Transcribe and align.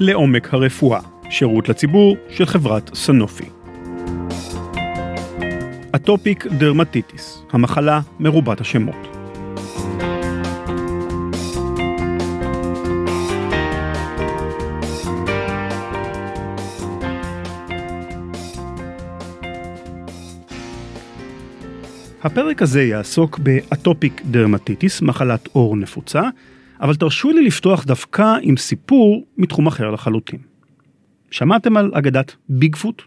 לעומק 0.00 0.54
הרפואה, 0.54 1.00
שירות 1.30 1.68
לציבור 1.68 2.16
של 2.30 2.46
חברת 2.46 2.94
סאנופי. 2.94 3.44
atopic 5.94 6.46
dermatitis, 6.46 7.42
המחלה 7.52 8.00
מרובת 8.20 8.60
השמות. 8.60 8.96
הפרק 22.22 22.62
הזה 22.62 22.82
יעסוק 22.82 23.38
ב 23.38 23.50
atopic 23.50 24.22
dermatitis, 24.24 25.02
מחלת 25.02 25.48
עור 25.52 25.76
נפוצה, 25.76 26.22
אבל 26.80 26.94
תרשו 26.94 27.30
לי 27.30 27.44
לפתוח 27.44 27.84
דווקא 27.84 28.34
עם 28.42 28.56
סיפור 28.56 29.26
מתחום 29.38 29.66
אחר 29.66 29.90
לחלוטין. 29.90 30.38
שמעתם 31.30 31.76
על 31.76 31.90
אגדת 31.94 32.36
ביגפוט? 32.48 33.02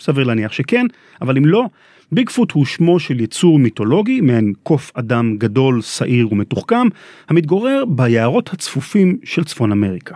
סביר 0.00 0.24
להניח 0.24 0.52
שכן, 0.52 0.86
אבל 1.22 1.36
אם 1.36 1.46
לא, 1.46 1.64
ביגפוט 2.12 2.52
הוא 2.52 2.64
שמו 2.64 3.00
של 3.00 3.20
יצור 3.20 3.58
מיתולוגי, 3.58 4.20
מעין 4.20 4.52
קוף 4.62 4.92
אדם 4.94 5.36
גדול, 5.38 5.82
שעיר 5.82 6.32
ומתוחכם, 6.32 6.86
המתגורר 7.28 7.84
ביערות 7.88 8.52
הצפופים 8.52 9.18
של 9.24 9.44
צפון 9.44 9.72
אמריקה. 9.72 10.14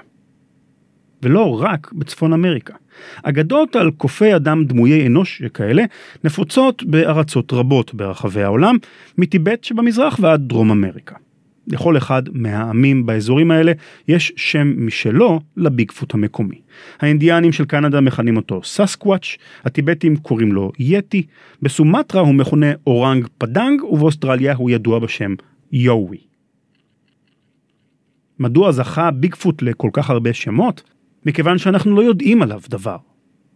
ולא 1.23 1.63
רק 1.63 1.93
בצפון 1.93 2.33
אמריקה. 2.33 2.75
אגדות 3.23 3.77
על 3.77 3.91
קופי 3.91 4.37
אדם 4.37 4.65
דמויי 4.65 5.07
אנוש 5.07 5.39
שכאלה 5.39 5.85
נפוצות 6.25 6.83
בארצות 6.83 7.53
רבות 7.53 7.95
ברחבי 7.95 8.43
העולם, 8.43 8.77
מטיבט 9.19 9.65
שבמזרח 9.65 10.19
ועד 10.23 10.49
דרום 10.49 10.71
אמריקה. 10.71 11.15
לכל 11.67 11.97
אחד 11.97 12.23
מהעמים 12.33 13.07
באזורים 13.07 13.51
האלה 13.51 13.73
יש 14.09 14.33
שם 14.37 14.87
משלו 14.87 15.41
לביגפוט 15.57 16.15
המקומי. 16.15 16.61
האינדיאנים 17.01 17.53
של 17.53 17.65
קנדה 17.65 18.01
מכנים 18.01 18.37
אותו 18.37 18.63
סאסקוואץ', 18.63 19.37
הטיבטים 19.65 20.17
קוראים 20.17 20.53
לו 20.53 20.73
יטי, 20.79 21.27
בסומטרה 21.63 22.21
הוא 22.21 22.35
מכונה 22.35 22.67
אורנג 22.87 23.29
פנדק 23.39 23.85
ובאוסטרליה 23.85 24.55
הוא 24.55 24.71
ידוע 24.71 24.99
בשם 24.99 25.35
יואוי. 25.73 26.19
מדוע 28.39 28.73
זכה 28.73 29.11
ביגפוט 29.11 29.63
לכל 29.63 29.91
כך 29.93 30.11
הרבה 30.11 30.33
שמות? 30.33 30.83
מכיוון 31.27 31.59
שאנחנו 31.59 31.97
לא 31.97 32.03
יודעים 32.03 32.43
עליו 32.43 32.61
דבר. 32.69 32.97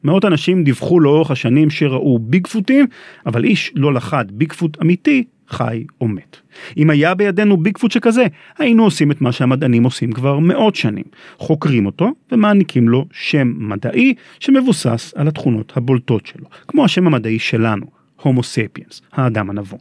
מאות 0.04 0.24
אנשים 0.24 0.64
דיווחו 0.64 1.00
לאורך 1.00 1.30
השנים 1.30 1.70
שראו 1.70 2.18
ביגפוטים, 2.18 2.86
אבל 3.26 3.44
איש 3.44 3.72
לא 3.74 3.94
לחד 3.94 4.24
ביגפוט 4.32 4.82
אמיתי 4.82 5.24
חי 5.48 5.84
או 6.00 6.08
מת. 6.08 6.36
אם 6.76 6.90
היה 6.90 7.14
בידינו 7.14 7.56
ביגפוט 7.56 7.90
שכזה, 7.90 8.26
היינו 8.58 8.84
עושים 8.84 9.10
את 9.10 9.20
מה 9.20 9.32
שהמדענים 9.32 9.84
עושים 9.84 10.12
כבר 10.12 10.38
מאות 10.38 10.74
שנים. 10.74 11.04
חוקרים 11.38 11.86
אותו 11.86 12.10
ומעניקים 12.32 12.88
לו 12.88 13.06
שם 13.12 13.52
מדעי 13.58 14.14
שמבוסס 14.40 15.12
על 15.16 15.28
התכונות 15.28 15.72
הבולטות 15.76 16.26
שלו, 16.26 16.46
כמו 16.68 16.84
השם 16.84 17.06
המדעי 17.06 17.38
שלנו, 17.38 17.86
הומו 18.22 18.42
ספיאנס, 18.42 19.02
האדם 19.12 19.50
הנבון. 19.50 19.78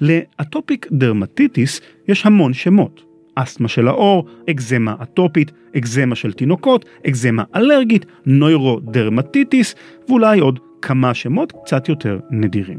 לאטופיק 0.00 0.86
דרמטיטיס 0.92 1.80
יש 2.08 2.26
המון 2.26 2.54
שמות. 2.54 3.02
אסתמה 3.38 3.68
של 3.68 3.88
העור, 3.88 4.26
אקזמה 4.50 4.94
אטופית, 5.02 5.52
אקזמה 5.76 6.14
של 6.14 6.32
תינוקות, 6.32 6.84
אקזמה 7.06 7.44
אלרגית, 7.56 8.06
נוירודרמטיטיס, 8.26 9.74
ואולי 10.08 10.40
עוד 10.40 10.58
כמה 10.82 11.14
שמות 11.14 11.52
קצת 11.64 11.88
יותר 11.88 12.18
נדירים. 12.30 12.78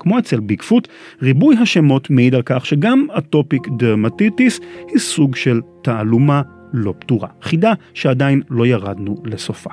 כמו 0.00 0.18
אצל 0.18 0.40
ביגפוט, 0.40 0.88
ריבוי 1.22 1.56
השמות 1.56 2.10
מעיד 2.10 2.34
על 2.34 2.42
כך 2.44 2.66
שגם 2.66 3.06
atopic 3.18 3.62
dermatitis 3.76 4.60
היא 4.88 4.98
סוג 4.98 5.36
של 5.36 5.60
תעלומה 5.82 6.42
לא 6.72 6.94
פתורה, 6.98 7.28
חידה 7.42 7.72
שעדיין 7.94 8.42
לא 8.50 8.66
ירדנו 8.66 9.16
לסופה. 9.24 9.70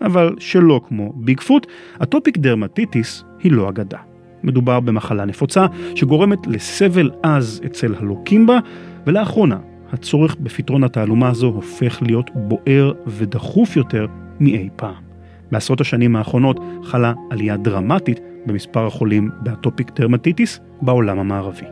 אבל 0.00 0.34
שלא 0.38 0.80
כמו 0.88 1.12
ביגפוט, 1.16 1.66
atopic 2.02 2.38
dermatitis 2.38 3.24
היא 3.42 3.52
לא 3.52 3.68
אגדה. 3.68 3.98
מדובר 4.42 4.80
במחלה 4.80 5.24
נפוצה 5.24 5.66
שגורמת 5.94 6.46
לסבל 6.46 7.10
עז 7.22 7.60
אצל 7.66 7.94
הלוקים 7.94 8.46
בה, 8.46 8.58
ולאחרונה 9.06 9.58
הצורך 9.92 10.36
בפתרון 10.40 10.84
התעלומה 10.84 11.28
הזו 11.28 11.46
הופך 11.46 12.02
להיות 12.02 12.30
בוער 12.34 12.92
ודחוף 13.06 13.76
יותר 13.76 14.06
מאי 14.40 14.68
פעם. 14.76 15.04
בעשרות 15.52 15.80
השנים 15.80 16.16
האחרונות 16.16 16.60
חלה 16.82 17.12
עלייה 17.30 17.56
דרמטית 17.56 18.20
במספר 18.46 18.86
החולים 18.86 19.30
ב 19.42 19.49
atopic 19.49 19.90
dermatitis 20.00 20.60
בעולם 20.82 21.18
המערבי. 21.18 21.66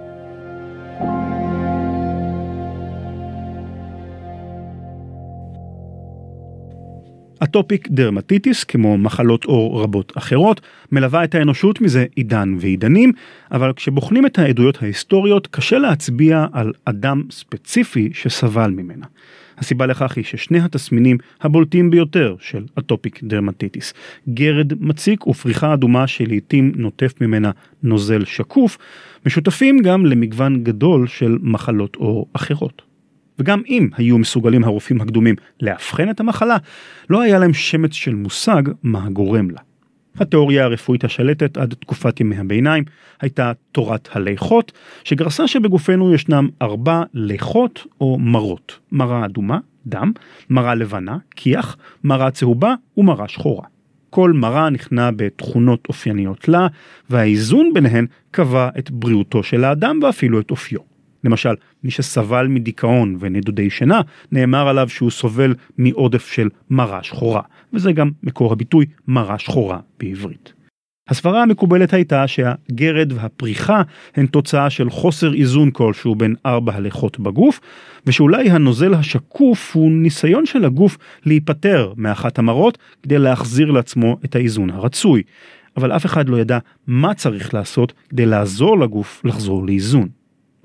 atopic 7.45 7.89
dermatitis, 7.91 8.65
כמו 8.65 8.99
מחלות 8.99 9.45
עור 9.45 9.83
רבות 9.83 10.13
אחרות, 10.17 10.61
מלווה 10.93 11.25
את 11.25 11.35
האנושות 11.35 11.81
מזה 11.81 12.05
עידן 12.15 12.55
ועידנים, 12.61 13.13
אבל 13.53 13.73
כשבוחנים 13.73 14.27
את 14.27 14.39
העדויות 14.39 14.83
ההיסטוריות, 14.83 15.47
קשה 15.47 15.79
להצביע 15.79 16.47
על 16.53 16.73
אדם 16.85 17.23
ספציפי 17.31 18.11
שסבל 18.13 18.71
ממנה. 18.71 19.07
הסיבה 19.59 19.87
לכך 19.87 20.17
היא 20.17 20.25
ששני 20.25 20.61
התסמינים 20.61 21.19
הבולטים 21.41 21.91
ביותר 21.91 22.37
של 22.41 22.65
אטופיק 22.79 23.21
דרמטיטיס, 23.23 23.95
גרד 24.29 24.73
מציק 24.81 25.27
ופריחה 25.27 25.75
אדומה 25.75 26.07
שלעיתים 26.07 26.73
נוטף 26.77 27.21
ממנה 27.21 27.51
נוזל 27.83 28.25
שקוף, 28.25 28.79
משותפים 29.27 29.79
גם 29.83 30.07
למגוון 30.07 30.65
גדול 30.65 31.07
של 31.07 31.39
מחלות 31.43 31.97
עור 31.97 32.27
אחרות. 32.33 32.83
וגם 33.39 33.63
אם 33.69 33.89
היו 33.97 34.19
מסוגלים 34.19 34.65
הרופאים 34.65 35.01
הקדומים 35.01 35.35
לאבחן 35.61 36.11
את 36.11 36.21
המחלה, 36.21 36.57
לא 37.11 37.23
היה 37.23 37.39
להם 37.39 37.55
שמץ 37.55 37.93
של 37.93 38.15
מושג 38.15 38.63
מה 38.83 39.11
גורם 39.11 39.51
לה. 39.51 39.61
התיאוריה 40.19 40.65
הרפואית 40.65 41.05
השלטת 41.05 41.57
עד 41.57 41.75
תקופת 41.81 42.21
ימי 42.21 42.39
הביניים 42.39 42.85
הייתה 43.21 43.53
תורת 43.73 44.09
הליכות, 44.13 44.73
שגרסה 45.05 45.49
שבגופנו 45.49 46.15
ישנם 46.15 46.49
ארבע 46.63 47.03
ליכות 47.15 47.87
או 48.01 48.19
מרות, 48.19 48.79
מרה 48.93 49.25
אדומה, 49.25 49.59
דם, 49.87 50.13
מרה 50.51 50.75
לבנה, 50.75 51.17
כיח, 51.37 51.77
מרה 52.05 52.31
צהובה 52.31 52.75
ומרה 52.97 53.29
שחורה. 53.29 53.65
כל 54.11 54.33
מרה 54.33 54.71
נכנע 54.71 55.11
בתכונות 55.17 55.87
אופייניות 55.89 56.49
לה, 56.49 56.67
והאיזון 57.11 57.71
ביניהן 57.75 58.07
קבע 58.31 58.69
את 58.79 58.91
בריאותו 58.91 59.43
של 59.43 59.65
האדם 59.65 59.99
ואפילו 60.03 60.41
את 60.41 60.51
אופיו. 60.51 60.92
למשל, 61.25 61.55
מי 61.85 61.91
שסבל 61.91 62.47
מדיכאון 62.47 63.17
ונדודי 63.21 63.71
שינה, 63.71 64.01
נאמר 64.33 64.69
עליו 64.69 64.89
שהוא 64.89 65.11
סובל 65.11 65.55
מעודף 65.79 66.27
של 66.27 66.49
מרה 66.71 67.03
שחורה, 67.03 67.43
וזה 67.73 67.93
גם 67.93 68.11
מקור 68.23 68.53
הביטוי 68.53 68.87
מרה 69.09 69.39
שחורה 69.39 69.79
בעברית. 70.01 70.53
הסברה 71.09 71.43
המקובלת 71.43 71.93
הייתה 71.93 72.27
שהגרד 72.27 73.13
והפריחה 73.13 73.83
הן 74.15 74.27
תוצאה 74.27 74.71
של 74.71 74.91
חוסר 74.91 75.35
איזון 75.35 75.71
כלשהו 75.71 76.15
בין 76.15 76.35
ארבע 76.47 76.75
הלכות 76.75 77.21
בגוף, 77.21 77.61
ושאולי 78.07 78.51
הנוזל 78.51 78.95
השקוף 78.95 79.77
הוא 79.77 79.93
ניסיון 79.93 80.47
של 80.47 80.65
הגוף 80.65 80.99
להיפטר 81.27 81.93
מאחת 81.97 82.39
המרות 82.39 82.79
כדי 83.03 83.19
להחזיר 83.19 83.71
לעצמו 83.71 84.17
את 84.25 84.37
האיזון 84.37 84.71
הרצוי. 84.71 85.23
אבל 85.77 85.93
אף 85.93 86.07
אחד 86.07 86.29
לא 86.29 86.37
ידע 86.37 86.59
מה 86.87 87.15
צריך 87.15 87.55
לעשות 87.55 87.93
כדי 88.09 88.27
לעזור 88.27 88.79
לגוף 88.79 89.23
לחזור 89.25 89.67
לאיזון. 89.67 90.09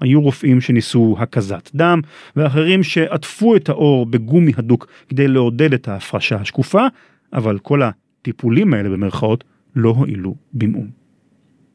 היו 0.01 0.21
רופאים 0.21 0.61
שניסו 0.61 1.15
הקזת 1.19 1.71
דם, 1.75 2.01
ואחרים 2.35 2.83
שעטפו 2.83 3.55
את 3.55 3.69
האור 3.69 4.05
בגומי 4.05 4.51
הדוק 4.57 4.87
כדי 5.09 5.27
לעודד 5.27 5.73
את 5.73 5.87
ההפרשה 5.87 6.35
השקופה, 6.35 6.85
אבל 7.33 7.59
כל 7.59 7.81
הטיפולים 7.81 8.73
האלה 8.73 8.89
במרכאות 8.89 9.43
לא 9.75 9.89
הועילו 9.89 10.35
במאום. 10.53 10.87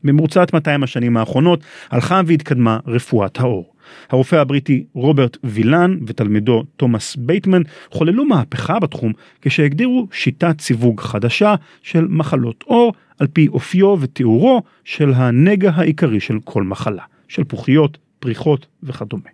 במרוצת 0.05 0.55
200 0.55 0.83
השנים 0.83 1.17
האחרונות 1.17 1.65
הלכה 1.91 2.21
והתקדמה 2.27 2.79
רפואת 2.87 3.41
האור. 3.41 3.73
הרופא 4.11 4.37
הבריטי 4.37 4.85
רוברט 4.95 5.37
וילן 5.45 5.99
ותלמידו 6.07 6.65
תומאס 6.77 7.17
בייטמן 7.17 7.63
חוללו 7.91 8.25
מהפכה 8.25 8.79
בתחום 8.79 9.13
כשהגדירו 9.43 10.09
שיטת 10.13 10.61
סיווג 10.61 11.01
חדשה 11.01 11.55
של 11.83 12.07
מחלות 12.09 12.65
עור 12.67 12.93
על 13.19 13.27
פי 13.27 13.49
אופיו 13.49 13.97
ותיאורו 14.01 14.63
של 14.85 15.13
הנגע 15.15 15.71
העיקרי 15.75 16.21
של 16.21 16.39
כל 16.45 16.63
מחלה, 16.63 17.03
של 17.29 17.45
פוחיות, 17.45 17.99
פריחות 18.23 18.67
וכדומה. 18.83 19.29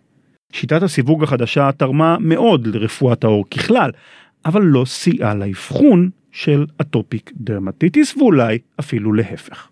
שיטת 0.52 0.82
הסיווג 0.82 1.22
החדשה 1.22 1.70
תרמה 1.72 2.16
מאוד 2.20 2.66
לרפואת 2.66 3.24
העור 3.24 3.44
ככלל, 3.50 3.90
אבל 4.44 4.62
לא 4.62 4.84
סייעה 4.84 5.34
לאבחון 5.34 6.10
של 6.32 6.66
אטופיק 6.80 7.32
דרמטיטיס 7.36 8.16
ואולי 8.16 8.58
אפילו 8.80 9.12
להפך. 9.12 9.68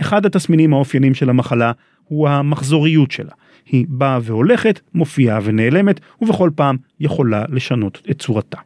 אחד 0.00 0.26
התסמינים 0.26 0.72
האופיינים 0.72 1.14
של 1.14 1.30
המחלה 1.30 1.72
הוא 2.04 2.28
המחזוריות 2.28 3.10
שלה. 3.10 3.32
היא 3.66 3.86
באה 3.88 4.18
והולכת, 4.22 4.80
מופיעה 4.94 5.38
ונעלמת, 5.44 6.00
ובכל 6.20 6.50
פעם 6.54 6.76
יכולה 7.00 7.44
לשנות 7.48 8.02
את 8.10 8.18
צורתה. 8.18 8.58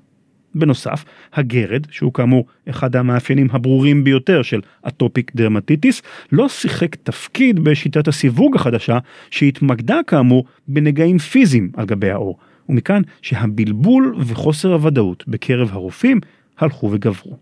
בנוסף, 0.57 1.05
הגרד, 1.33 1.87
שהוא 1.91 2.13
כאמור 2.13 2.47
אחד 2.71 2.97
המאפיינים 2.97 3.49
הברורים 3.51 4.05
ביותר 4.05 4.43
של 4.43 4.61
אטופיק 4.89 5.33
דרמטיטיס, 5.35 6.03
לא 6.33 6.49
שיחק 6.49 6.95
תפקיד 6.95 7.61
בשיטת 7.61 8.09
הסיווג 8.09 8.57
החדשה 8.57 8.99
שהתמקדה 9.31 10.01
כאמור 10.07 10.45
בנגעים 10.69 11.19
פיזיים 11.19 11.71
על 11.77 11.87
גבי 11.87 12.11
העור. 12.11 12.39
ומכאן 12.69 13.03
שהבלבול 13.23 14.15
וחוסר 14.19 14.73
הוודאות 14.73 15.25
בקרב 15.29 15.69
הרופאים 15.73 16.21
הלכו 16.59 16.91
וגברו. 16.93 17.37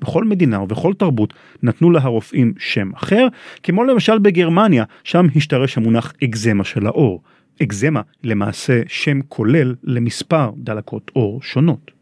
בכל 0.00 0.24
מדינה 0.24 0.62
ובכל 0.62 0.94
תרבות 0.94 1.34
נתנו 1.62 1.90
לה 1.90 2.00
הרופאים 2.02 2.52
שם 2.58 2.90
אחר, 2.94 3.26
כמו 3.62 3.84
למשל 3.84 4.18
בגרמניה, 4.18 4.84
שם 5.04 5.26
השתרש 5.36 5.78
המונח 5.78 6.12
אקזמה 6.24 6.64
של 6.64 6.86
האור. 6.86 7.22
אקזמה 7.62 8.00
למעשה 8.22 8.82
שם 8.88 9.20
כולל 9.28 9.74
למספר 9.84 10.50
דלקות 10.56 11.10
עור 11.14 11.42
שונות. 11.42 11.93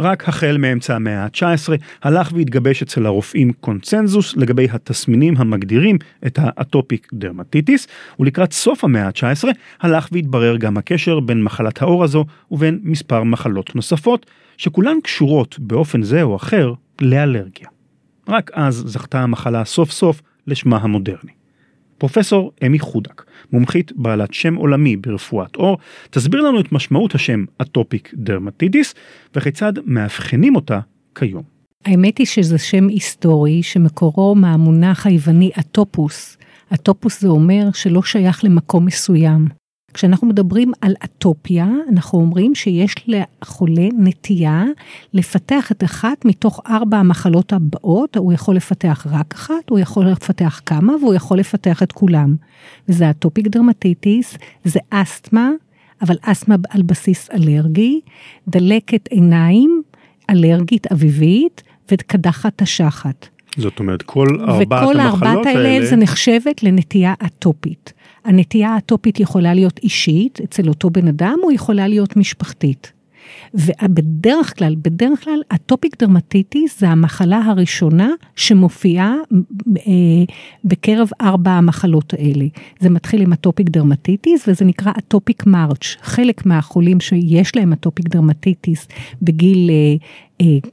רק 0.00 0.28
החל 0.28 0.56
מאמצע 0.58 0.94
המאה 0.94 1.24
ה-19 1.24 1.72
הלך 2.02 2.32
והתגבש 2.34 2.82
אצל 2.82 3.06
הרופאים 3.06 3.52
קונצנזוס 3.52 4.36
לגבי 4.36 4.68
התסמינים 4.72 5.34
המגדירים 5.36 5.98
את 6.26 6.38
האטופיק 6.42 7.08
דרמטיטיס, 7.12 7.88
ולקראת 8.20 8.52
סוף 8.52 8.84
המאה 8.84 9.06
ה-19 9.06 9.48
הלך 9.80 10.08
והתברר 10.12 10.56
גם 10.56 10.76
הקשר 10.76 11.20
בין 11.20 11.42
מחלת 11.42 11.82
העור 11.82 12.04
הזו 12.04 12.24
ובין 12.50 12.80
מספר 12.82 13.22
מחלות 13.22 13.76
נוספות, 13.76 14.26
שכולן 14.56 14.96
קשורות 15.02 15.58
באופן 15.58 16.02
זה 16.02 16.22
או 16.22 16.36
אחר 16.36 16.72
לאלרגיה. 17.00 17.68
רק 18.28 18.50
אז 18.54 18.82
זכתה 18.86 19.20
המחלה 19.20 19.64
סוף 19.64 19.90
סוף 19.90 20.22
לשמה 20.46 20.76
המודרני. 20.76 21.32
פרופסור 21.98 22.52
אמי 22.66 22.78
חודק, 22.78 23.22
מומחית 23.52 23.92
בעלת 23.96 24.34
שם 24.34 24.54
עולמי 24.54 24.96
ברפואת 24.96 25.56
עור, 25.56 25.78
תסביר 26.10 26.40
לנו 26.40 26.60
את 26.60 26.72
משמעות 26.72 27.14
השם 27.14 27.44
אטופיק 27.62 28.10
דרמטידיס 28.14 28.94
וכיצד 29.36 29.72
מאבחנים 29.84 30.56
אותה 30.56 30.80
כיום. 31.14 31.42
האמת 31.84 32.18
היא 32.18 32.26
שזה 32.26 32.58
שם 32.58 32.88
היסטורי 32.88 33.62
שמקורו 33.62 34.34
מהמונח 34.34 35.06
היווני 35.06 35.50
אטופוס. 35.60 36.36
אטופוס 36.74 37.20
זה 37.20 37.28
אומר 37.28 37.68
שלא 37.72 38.02
שייך 38.02 38.44
למקום 38.44 38.86
מסוים. 38.86 39.59
כשאנחנו 39.94 40.26
מדברים 40.26 40.72
על 40.80 40.94
אטופיה, 41.04 41.68
אנחנו 41.92 42.18
אומרים 42.18 42.54
שיש 42.54 42.94
לחולה 43.06 43.88
נטייה 43.98 44.64
לפתח 45.14 45.72
את 45.72 45.84
אחת 45.84 46.24
מתוך 46.24 46.60
ארבע 46.66 46.96
המחלות 46.96 47.52
הבאות, 47.52 48.16
הוא 48.16 48.32
יכול 48.32 48.56
לפתח 48.56 49.06
רק 49.10 49.34
אחת, 49.34 49.70
הוא 49.70 49.78
יכול 49.78 50.06
לפתח 50.06 50.60
כמה, 50.66 50.92
והוא 51.00 51.14
יכול 51.14 51.38
לפתח 51.38 51.82
את 51.82 51.92
כולם. 51.92 52.36
וזה 52.88 53.10
אטופיק 53.10 53.46
דרמטיטיס, 53.46 54.36
זה 54.64 54.80
אסתמה, 54.90 55.50
אבל 56.02 56.16
אסתמה 56.22 56.56
על 56.70 56.82
בסיס 56.82 57.30
אלרגי, 57.30 58.00
דלקת 58.48 59.08
עיניים, 59.08 59.82
אלרגית 60.30 60.92
אביבית, 60.92 61.62
וקדחת 61.92 62.62
תשחת. 62.62 63.28
זאת 63.56 63.78
אומרת, 63.78 64.02
כל 64.02 64.26
ארבעת 64.40 64.96
המחלות 64.96 64.96
האלה... 64.96 65.14
וכל 65.14 65.26
ארבעת 65.26 65.46
האלה 65.46 65.86
זה 65.86 65.96
נחשבת 65.96 66.62
לנטייה 66.62 67.14
אטופית. 67.26 67.92
הנטייה 68.24 68.70
האטופית 68.74 69.20
יכולה 69.20 69.54
להיות 69.54 69.78
אישית 69.78 70.40
אצל 70.44 70.68
אותו 70.68 70.90
בן 70.90 71.08
אדם, 71.08 71.38
או 71.44 71.52
יכולה 71.52 71.88
להיות 71.88 72.16
משפחתית. 72.16 72.92
ובדרך 73.54 74.58
כלל, 74.58 74.74
בדרך 74.82 75.24
כלל, 75.24 75.40
אטופיק 75.54 76.02
דרמטיטיס 76.02 76.80
זה 76.80 76.88
המחלה 76.88 77.38
הראשונה 77.38 78.10
שמופיעה 78.36 79.14
אה, 79.78 80.24
בקרב 80.64 81.08
ארבע 81.20 81.50
המחלות 81.50 82.14
האלה. 82.14 82.44
זה 82.80 82.90
מתחיל 82.90 83.22
עם 83.22 83.32
אטופיק 83.32 83.70
דרמטיטיס 83.70 84.48
וזה 84.48 84.64
נקרא 84.64 84.92
atopic 84.98 85.46
march. 85.46 85.96
חלק 86.02 86.46
מהחולים 86.46 87.00
שיש 87.00 87.56
להם 87.56 87.72
אטופיק 87.72 88.08
דרמטיטיס 88.08 88.88
בגיל 89.22 89.70
אה, 89.70 89.96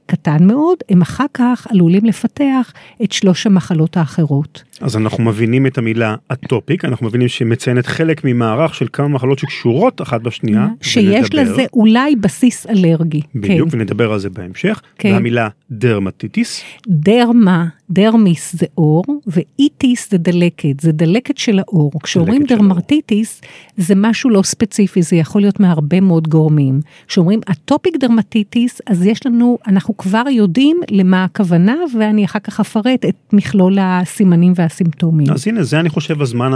קטן 0.05 0.47
מאוד, 0.47 0.77
הם 0.89 1.01
אחר 1.01 1.25
כך 1.33 1.67
עלולים 1.69 2.05
לפתח 2.05 2.73
את 3.03 3.11
שלוש 3.11 3.47
המחלות 3.47 3.97
האחרות. 3.97 4.63
אז 4.81 4.97
אנחנו 4.97 5.23
מבינים 5.23 5.67
את 5.67 5.77
המילה 5.77 6.15
אטופיק, 6.31 6.85
אנחנו 6.85 7.07
מבינים 7.07 7.27
שהיא 7.27 7.47
מציינת 7.47 7.85
חלק 7.85 8.21
ממערך 8.23 8.75
של 8.75 8.87
כמה 8.93 9.07
מחלות 9.07 9.39
שקשורות 9.39 10.01
אחת 10.01 10.21
בשנייה. 10.21 10.67
שיש 10.81 11.25
ונדבר. 11.33 11.41
לזה 11.53 11.65
אולי 11.73 12.15
בסיס 12.15 12.67
אלרגי. 12.67 13.21
בדיוק, 13.35 13.69
כן. 13.71 13.77
ונדבר 13.79 14.13
על 14.13 14.19
זה 14.19 14.29
בהמשך. 14.29 14.81
כן. 14.97 15.11
והמילה 15.13 15.47
דרמטיטיס. 15.71 16.63
דרמה, 16.87 17.65
דרמיס 17.89 18.55
זה 18.55 18.65
עור, 18.77 19.03
ואיטיס 19.27 20.11
זה 20.11 20.17
דלקת, 20.17 20.79
זה 20.79 20.91
דלקת 20.91 21.37
של 21.37 21.59
העור. 21.59 21.91
כשאומרים 22.03 22.43
דרמטיטיס, 22.47 23.41
זה 23.77 23.93
משהו 23.95 24.29
לא 24.29 24.41
ספציפי, 24.41 25.01
זה 25.01 25.15
יכול 25.15 25.41
להיות 25.41 25.59
מהרבה 25.59 26.01
מאוד 26.01 26.27
גורמים. 26.27 26.79
כשאומרים 27.07 27.39
אטופיק 27.51 27.97
דרמטיטיס, 27.99 28.81
אז 28.87 29.05
יש 29.05 29.25
לנו, 29.25 29.56
אנחנו 29.67 29.97
כבר 29.97 30.23
יודעים 30.31 30.77
למה 30.91 31.23
הכוונה, 31.23 31.75
ואני 31.97 32.25
אחר 32.25 32.39
כך 32.39 32.59
אפרט 32.59 33.05
את 33.05 33.15
מכלול 33.33 33.77
הסימנים 33.81 34.53
והסימפטומים. 34.55 35.29
אז 35.31 35.47
הנה, 35.47 35.63
זה 35.63 35.79
אני 35.79 35.89
חושב 35.89 36.21
הזמן 36.21 36.51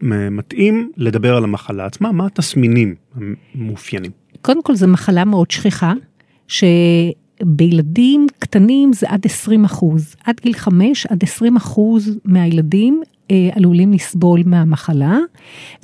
המתאים 0.00 0.90
לדבר 0.96 1.36
על 1.36 1.44
המחלה 1.44 1.86
עצמה, 1.86 2.12
מה 2.12 2.26
התסמינים 2.26 2.94
המאופיינים. 3.54 4.10
קודם 4.42 4.62
כל, 4.62 4.74
זו 4.74 4.88
מחלה 4.88 5.24
מאוד 5.24 5.50
שכיחה, 5.50 5.92
ש... 6.48 6.64
בילדים 7.44 8.26
קטנים 8.38 8.92
זה 8.92 9.06
עד 9.08 9.20
20 9.24 9.64
אחוז, 9.64 10.16
עד 10.24 10.40
גיל 10.42 10.52
5 10.52 11.06
עד 11.06 11.22
20 11.22 11.56
אחוז 11.56 12.18
מהילדים 12.24 13.02
עלולים 13.52 13.92
לסבול 13.92 14.42
מהמחלה, 14.46 15.18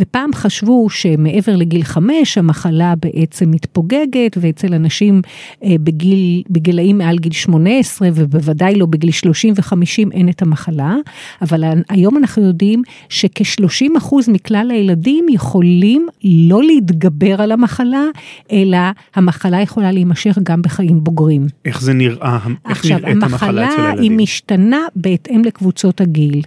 ופעם 0.00 0.32
חשבו 0.34 0.90
שמעבר 0.90 1.56
לגיל 1.56 1.82
5 1.82 2.38
המחלה 2.38 2.94
בעצם 3.02 3.50
מתפוגגת, 3.50 4.36
ואצל 4.40 4.74
אנשים 4.74 5.22
אה, 5.64 5.74
בגיל, 5.80 6.42
בגילאים 6.50 6.98
מעל 6.98 7.18
גיל 7.18 7.32
18 7.32 8.08
ובוודאי 8.14 8.74
לא 8.74 8.86
בגיל 8.86 9.10
30 9.10 9.54
ו-50 9.56 10.12
אין 10.12 10.28
את 10.28 10.42
המחלה, 10.42 10.94
אבל 11.42 11.64
היום 11.88 12.16
אנחנו 12.16 12.42
יודעים 12.42 12.82
שכ-30 13.08 13.98
אחוז 13.98 14.28
מכלל 14.28 14.70
הילדים 14.70 15.26
יכולים 15.28 16.06
לא 16.24 16.62
להתגבר 16.62 17.42
על 17.42 17.52
המחלה, 17.52 18.04
אלא 18.52 18.78
המחלה 19.14 19.60
יכולה 19.60 19.92
להימשך 19.92 20.38
גם 20.42 20.62
בחיים 20.62 21.04
בוגרים. 21.04 21.46
איך 21.64 21.82
זה 21.82 21.92
נראה? 21.92 22.38
איך 22.68 22.78
עכשיו, 22.78 22.98
נראית 22.98 23.22
המחלה 23.22 23.48
אצל 23.48 23.52
הילדים? 23.52 23.68
עכשיו, 23.68 23.84
המחלה 23.84 24.02
היא 24.02 24.10
משתנה 24.10 24.80
בהתאם 24.96 25.42
לקבוצות 25.44 26.00
הגיל. 26.00 26.42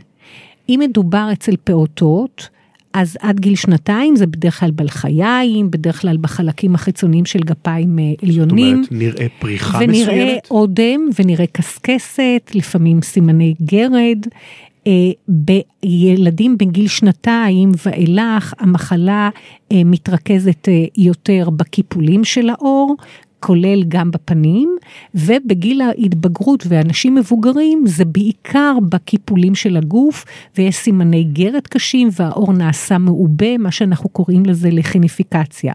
אם 0.70 0.80
מדובר 0.90 1.30
אצל 1.34 1.56
פעוטות, 1.64 2.50
אז 2.94 3.18
עד 3.22 3.40
גיל 3.40 3.56
שנתיים 3.56 4.16
זה 4.16 4.28
בדרך 4.28 4.60
כלל 4.60 4.72
בלחיים, 4.72 5.72
בדרך 5.72 6.02
כלל 6.02 6.18
בחלקים 6.18 6.76
החיצוניים 6.76 7.26
של 7.26 7.40
גפיים 7.40 8.00
אה, 8.00 8.04
עליונים. 8.24 8.84
זאת 8.84 8.92
אומרת, 8.92 9.16
נראה 9.16 9.28
פריחה 9.40 9.78
ונראה 9.78 9.88
מסוימת? 9.88 10.10
ונראה 10.12 10.38
אודם, 10.52 11.10
ונראה 11.20 11.46
קשקשת, 11.48 12.52
לפעמים 12.54 13.02
סימני 13.02 13.56
גרד. 13.62 14.26
אה, 14.88 14.92
בילדים 15.28 16.58
בגיל 16.58 16.88
שנתיים 16.88 17.72
ואילך 17.86 18.54
המחלה 18.60 19.30
אה, 19.72 19.82
מתרכזת 19.86 20.68
יותר 20.98 21.50
בקיפולים 21.50 22.24
של 22.24 22.50
האור, 22.50 22.96
כולל 23.40 23.84
גם 23.88 24.12
בפנים, 24.12 24.76
ובגיל 25.16 25.82
ההתבגרות 25.82 26.64
ואנשים 26.68 27.16
מבוגרים 27.16 27.84
זה 27.88 28.06
בעיקר 28.06 28.78
בקיפולים 28.90 29.56
של 29.56 29.78
הגוף, 29.78 30.26
ויש 30.58 30.76
סימני 30.76 31.24
גרת 31.24 31.68
קשים 31.68 32.10
והעור 32.20 32.54
נעשה 32.54 32.98
מעובה, 32.98 33.58
מה 33.58 33.72
שאנחנו 33.72 34.10
קוראים 34.10 34.46
לזה 34.46 34.70
לכיניפיקציה. 34.72 35.74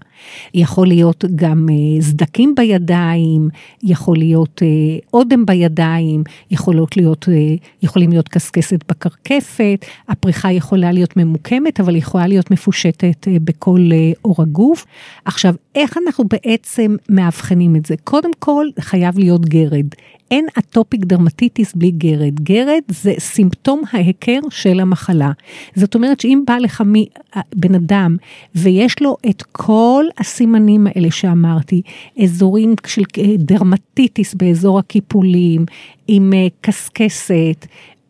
יכול 0.54 0.87
להיות 0.87 1.25
גם 1.35 1.66
אה, 1.71 2.02
סדקים 2.02 2.54
בידיים, 2.54 3.49
יכול 3.83 4.16
להיות 4.16 4.62
אה, 4.62 4.99
אודם 5.12 5.47
בידיים, 5.47 6.23
יכולות 6.50 6.97
להיות, 6.97 7.28
אה, 7.28 7.54
יכולים 7.83 8.11
להיות 8.11 8.28
קשקשת 8.28 8.90
בקרקפת, 8.90 9.85
הפריחה 10.09 10.52
יכולה 10.52 10.92
להיות 10.92 11.16
ממוקמת, 11.16 11.80
אבל 11.80 11.97
יכולה 11.97 12.26
להיות 12.26 12.50
מפושטת 12.50 13.28
בכל 13.44 13.80
עור 14.23 14.42
הגוף. 14.42 14.87
עכשיו, 15.25 15.54
איך 15.75 15.99
אנחנו 16.06 16.25
בעצם 16.25 16.97
מאבחנים 17.09 17.53
את 17.76 17.87
זה? 17.87 17.94
קודם 18.04 18.30
כל, 18.38 18.66
חייב 18.80 19.18
להיות 19.18 19.46
גרד. 19.46 19.87
אין 20.30 20.46
אטופיק 20.58 21.04
דרמטיטיס 21.04 21.75
בלי 21.75 21.90
גרד. 21.90 22.40
גרד 22.40 22.82
זה 22.88 23.12
סימפטום 23.18 23.82
ההיכר 23.92 24.38
של 24.50 24.80
המחלה. 24.80 25.32
זאת 25.75 25.94
אומרת 25.94 26.20
שאם 26.20 26.42
בא 26.46 26.56
לך 26.58 26.80
מי, 26.80 27.06
בן 27.54 27.75
אדם 27.75 28.16
ויש 28.54 29.02
לו 29.02 29.16
את 29.30 29.42
כל 29.42 30.04
הסימנים 30.18 30.87
האלה 30.87 31.11
שאמרתי, 31.11 31.82
אזורים 32.23 32.75
של 32.87 33.02
דרמטיטיס 33.38 34.34
באזור 34.34 34.78
הקיפולים, 34.78 35.66
עם 36.08 36.32
אה, 36.32 36.49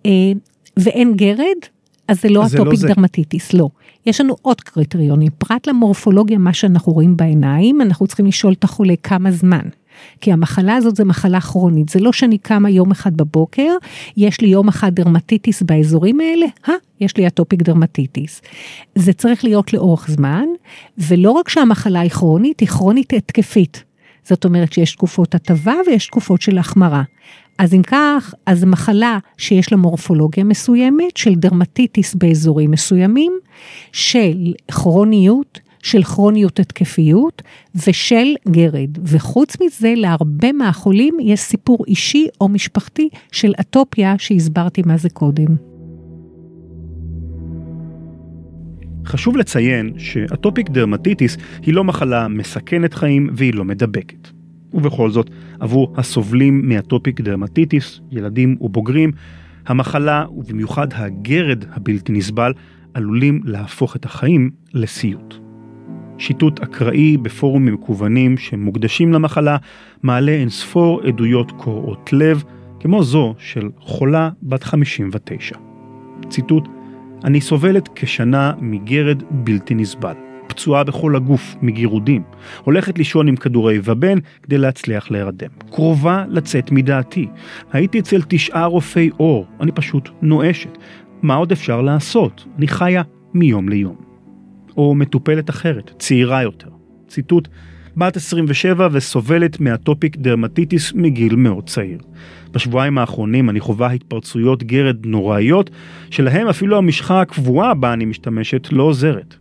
אה, 0.07 0.33
ואין 0.77 1.15
גרד, 1.17 1.74
אז 2.09 2.21
זה 2.23 2.29
לא 2.29 2.47
אטופיק 2.47 2.83
לא 2.83 2.89
דרמטיטיס, 2.89 3.53
לא. 3.53 3.69
יש 4.07 4.21
לנו 4.21 4.37
עוד 4.43 4.61
קריטריונים, 4.61 5.31
פרט 5.39 5.67
למורפולוגיה, 5.67 6.39
מה 6.39 6.53
שאנחנו 6.53 6.93
רואים 6.93 7.17
בעיניים, 7.17 7.81
אנחנו 7.81 8.07
צריכים 8.07 8.27
לשאול 8.27 8.53
את 8.53 8.65
החולה 8.65 8.95
כמה 9.03 9.31
זמן. 9.31 9.69
כי 10.21 10.33
המחלה 10.33 10.75
הזאת 10.75 10.97
זה 10.97 11.05
מחלה 11.05 11.41
כרונית, 11.41 11.89
זה 11.89 12.01
לא 12.01 12.13
שאני 12.13 12.39
קמה 12.39 12.71
יום 12.71 12.91
אחד 12.91 13.17
בבוקר, 13.17 13.73
יש 14.17 14.41
לי 14.41 14.49
יום 14.49 14.69
אחד 14.69 14.95
דרמטיטיס 14.95 15.63
באזורים 15.63 16.21
האלה, 16.21 16.47
אה, 16.69 16.75
יש 17.01 17.17
לי 17.17 17.27
אטופיק 17.27 17.63
דרמטיטיס. 17.63 18.43
זה 18.95 19.13
צריך 19.13 19.45
להיות 19.45 19.73
לאורך 19.73 20.11
זמן, 20.11 20.45
ולא 20.99 21.31
רק 21.31 21.49
שהמחלה 21.49 22.01
היא 22.01 22.11
כרונית, 22.11 22.61
היא 22.61 22.69
כרונית 22.69 23.13
התקפית. 23.13 23.85
זאת 24.25 24.45
אומרת 24.45 24.73
שיש 24.73 24.93
תקופות 24.93 25.35
הטבה 25.35 25.75
ויש 25.87 26.07
תקופות 26.07 26.43
של 26.43 26.59
החמרה. 26.59 27.03
אז 27.59 27.75
אם 27.75 27.83
כך, 27.83 28.35
אז 28.47 28.65
מחלה 28.65 29.19
שיש 29.39 29.73
לה 29.73 29.79
מורפולוגיה 29.79 30.45
מסוימת, 30.45 31.17
של 31.17 31.35
דרמטיטיס 31.35 32.15
באזורים 32.15 32.71
מסוימים, 32.71 33.33
של 33.93 34.53
כרוניות, 34.71 35.61
של 35.83 36.03
כרוניות 36.03 36.61
התקפיות 36.61 37.43
ושל 37.87 38.35
גרד. 38.49 38.99
וחוץ 39.05 39.57
מזה, 39.63 39.95
להרבה 39.97 40.53
מהחולים 40.53 41.17
יש 41.21 41.41
סיפור 41.41 41.79
אישי 41.89 42.27
או 42.41 42.49
משפחתי 42.49 43.09
של 43.33 43.53
אטופיה 43.61 44.15
שהסברתי 44.19 44.83
מה 44.87 44.97
זה 44.97 45.09
קודם. 45.11 45.74
חשוב 49.07 49.37
לציין 49.37 49.93
שאטופיק 49.99 50.71
דרמטיטיס 50.71 51.37
היא 51.63 51.75
לא 51.75 51.85
מחלה 51.85 52.29
מסכנת 52.29 52.95
חיים 52.95 53.29
והיא 53.33 53.55
לא 53.55 53.65
מדבקת. 53.65 54.29
ובכל 54.75 55.11
זאת, 55.11 55.31
עבור 55.61 55.95
הסובלים 55.97 56.69
מאטופיק 56.69 57.21
דרמטיטיס, 57.21 58.01
ילדים 58.11 58.57
ובוגרים, 58.61 59.13
המחלה, 59.67 60.25
ובמיוחד 60.37 60.89
הגרד 60.93 61.65
הבלתי 61.73 62.13
נסבל, 62.13 62.53
עלולים 62.95 63.41
להפוך 63.45 63.97
את 63.97 64.05
החיים 64.05 64.51
לסיוט. 64.75 65.35
שיטוט 66.19 66.61
אקראי 66.61 67.17
בפורומים 67.17 67.75
מקוונים 67.75 68.37
שמוקדשים 68.39 69.13
למחלה 69.13 69.57
מעלה 70.03 70.33
אינספור 70.33 71.01
עדויות 71.03 71.53
קורעות 71.53 72.13
לב, 72.13 72.45
כמו 72.81 73.03
זו 73.03 73.35
של 73.39 73.71
חולה 73.79 74.31
בת 74.43 74.63
59. 74.65 75.57
ציטוט: 76.29 76.69
אני 77.25 77.41
סובלת 77.41 77.89
כשנה 77.95 78.53
מגרד 78.61 79.23
בלתי 79.31 79.75
נסבל. 79.75 80.15
פצועה 80.47 80.85
בכל 80.85 81.17
הגוף 81.17 81.57
מגירודים, 81.63 82.23
הולכת 82.65 82.99
לישון 82.99 83.29
עם 83.29 83.37
כדורי 83.37 83.79
ובן 83.85 84.19
כדי 84.43 84.59
להצליח 84.59 85.11
להירדם. 85.11 85.49
קרובה 85.71 86.25
לצאת 86.29 86.71
מדעתי. 86.71 87.29
הייתי 87.73 87.99
אצל 87.99 88.23
תשעה 88.29 88.67
רופאי 88.67 89.11
עור, 89.17 89.47
אני 89.61 89.73
פשוט 89.73 90.09
נואשת. 90.23 90.79
מה 91.23 91.35
עוד 91.35 91.53
אפשר 91.53 91.83
לעשות? 91.83 92.47
אני 92.59 92.69
חיה 92.69 93.03
מיום 93.35 93.69
ליום. 93.69 93.97
או 94.77 94.95
מטופלת 94.95 95.51
אחרת, 95.51 95.91
צעירה 95.99 96.43
יותר. 96.43 96.69
ציטוט, 97.09 97.49
בת 97.97 98.17
27 98.17 98.89
וסובלת 98.93 99.61
מאטופיק 99.61 100.17
דרמטיטיס 100.17 100.93
מגיל 100.93 101.37
מאוד 101.37 101.69
צעיר. 101.69 101.99
בשבועיים 102.53 102.99
האחרונים 102.99 103.51
אני 103.51 103.61
חווה 103.61 103.93
התפרצויות 103.93 104.63
גרד 104.63 105.07
נוראיות, 105.07 105.71
שלהם 106.11 106.49
אפילו 106.49 106.79
המשחה 106.79 107.21
הקבועה 107.21 107.75
בה 107.75 107.93
אני 107.93 108.05
משתמשת 108.05 108.69
לא 108.73 108.83
עוזרת. 108.83 109.37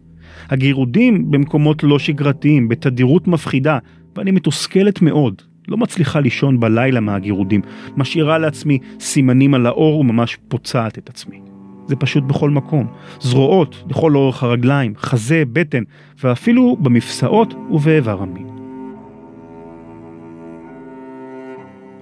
הגירודים 0.49 1.31
במקומות 1.31 1.83
לא 1.83 1.99
שגרתיים, 1.99 2.69
בתדירות 2.69 3.27
מפחידה, 3.27 3.77
ואני 4.15 4.31
מתוסכלת 4.31 5.01
מאוד. 5.01 5.41
לא 5.67 5.77
מצליחה 5.77 6.19
לישון 6.19 6.59
בלילה 6.59 6.99
מהגירודים, 6.99 7.61
משאירה 7.97 8.37
לעצמי 8.37 8.79
סימנים 8.99 9.53
על 9.53 9.65
האור 9.65 9.99
וממש 9.99 10.37
פוצעת 10.47 10.97
את 10.97 11.09
עצמי. 11.09 11.52
זה 11.87 11.95
פשוט 11.95 12.23
בכל 12.23 12.49
מקום. 12.49 12.87
זרועות 13.19 13.83
לכל 13.89 14.15
אורך 14.15 14.43
הרגליים, 14.43 14.93
חזה, 14.97 15.43
בטן, 15.53 15.83
ואפילו 16.23 16.77
במפסעות 16.79 17.53
ובאיבר 17.71 18.21
המין. 18.21 18.47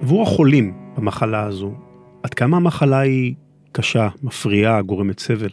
עבור 0.02 0.22
החולים 0.22 0.74
במחלה 0.96 1.42
הזו, 1.42 1.72
עד 2.22 2.34
כמה 2.34 2.56
המחלה 2.56 2.98
היא 2.98 3.34
קשה, 3.72 4.08
מפריעה, 4.22 4.82
גורמת 4.82 5.18
סבל? 5.18 5.48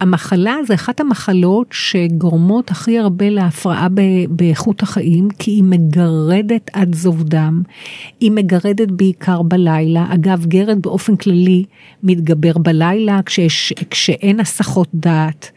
המחלה 0.00 0.56
זה 0.66 0.74
אחת 0.74 1.00
המחלות 1.00 1.66
שגורמות 1.70 2.70
הכי 2.70 2.98
הרבה 2.98 3.30
להפרעה 3.30 3.88
באיכות 4.30 4.82
החיים, 4.82 5.28
כי 5.38 5.50
היא 5.50 5.64
מגרדת 5.64 6.70
עד 6.72 6.94
זוב 6.94 7.22
דם, 7.22 7.62
היא 8.20 8.30
מגרדת 8.30 8.90
בעיקר 8.90 9.42
בלילה, 9.42 10.06
אגב 10.14 10.46
גרד 10.46 10.82
באופן 10.82 11.16
כללי 11.16 11.64
מתגבר 12.02 12.58
בלילה 12.58 13.20
כשיש, 13.26 13.72
כשאין 13.90 14.40
הסחות 14.40 14.88
דעת. 14.94 15.50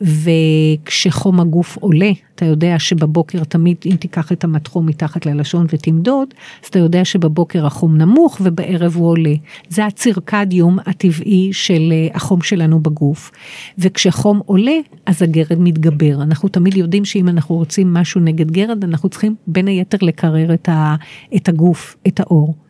וכשחום 0.00 1.40
הגוף 1.40 1.76
עולה, 1.76 2.10
אתה 2.34 2.44
יודע 2.44 2.78
שבבוקר 2.78 3.44
תמיד 3.44 3.76
אם 3.86 3.96
תיקח 3.96 4.32
את 4.32 4.44
המטחום 4.44 4.86
מתחת 4.86 5.26
ללשון 5.26 5.66
ותמדוד, 5.68 6.34
אז 6.62 6.68
אתה 6.68 6.78
יודע 6.78 7.04
שבבוקר 7.04 7.66
החום 7.66 7.96
נמוך 7.96 8.40
ובערב 8.44 8.96
הוא 8.96 9.08
עולה. 9.08 9.34
זה 9.68 9.86
הצירקדיום 9.86 10.78
הטבעי 10.86 11.50
של 11.52 11.92
אה, 11.92 12.08
החום 12.14 12.42
שלנו 12.42 12.80
בגוף. 12.80 13.30
וכשחום 13.78 14.40
עולה, 14.46 14.76
אז 15.06 15.22
הגרד 15.22 15.58
מתגבר. 15.58 16.22
אנחנו 16.22 16.48
תמיד 16.48 16.76
יודעים 16.76 17.04
שאם 17.04 17.28
אנחנו 17.28 17.54
רוצים 17.54 17.94
משהו 17.94 18.20
נגד 18.20 18.50
גרד, 18.50 18.84
אנחנו 18.84 19.08
צריכים 19.08 19.34
בין 19.46 19.66
היתר 19.66 19.98
לקרר 20.02 20.54
את 21.34 21.48
הגוף, 21.48 21.96
את 22.06 22.20
האור. 22.20 22.63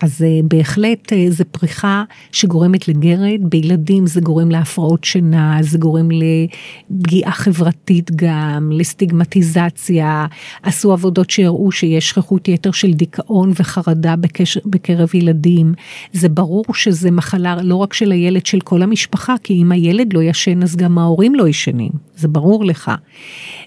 אז 0.00 0.22
אה, 0.22 0.40
בהחלט 0.44 1.12
אה, 1.12 1.26
זה 1.28 1.44
פריחה 1.44 2.04
שגורמת 2.32 2.88
לגרד, 2.88 3.40
בילדים 3.42 4.06
זה 4.06 4.20
גורם 4.20 4.50
להפרעות 4.50 5.04
שינה, 5.04 5.58
זה 5.60 5.78
גורם 5.78 6.08
לפגיעה 6.10 7.32
חברתית 7.32 8.10
גם, 8.16 8.70
לסטיגמטיזציה, 8.72 10.26
עשו 10.62 10.92
עבודות 10.92 11.30
שהראו 11.30 11.72
שיש 11.72 12.08
שכיחות 12.08 12.48
יתר 12.48 12.70
של 12.70 12.92
דיכאון 12.92 13.52
וחרדה 13.60 14.16
בקשר, 14.16 14.60
בקרב 14.66 15.14
ילדים, 15.14 15.74
זה 16.12 16.28
ברור 16.28 16.64
שזה 16.74 17.10
מחלה 17.10 17.56
לא 17.62 17.74
רק 17.74 17.92
של 17.92 18.12
הילד, 18.12 18.46
של 18.46 18.60
כל 18.60 18.82
המשפחה, 18.82 19.34
כי 19.42 19.54
אם 19.62 19.72
הילד 19.72 20.12
לא 20.12 20.22
ישן 20.22 20.62
אז 20.62 20.76
גם 20.76 20.98
ההורים 20.98 21.34
לא 21.34 21.48
ישנים, 21.48 21.92
זה 22.16 22.28
ברור 22.28 22.64
לך. 22.64 22.90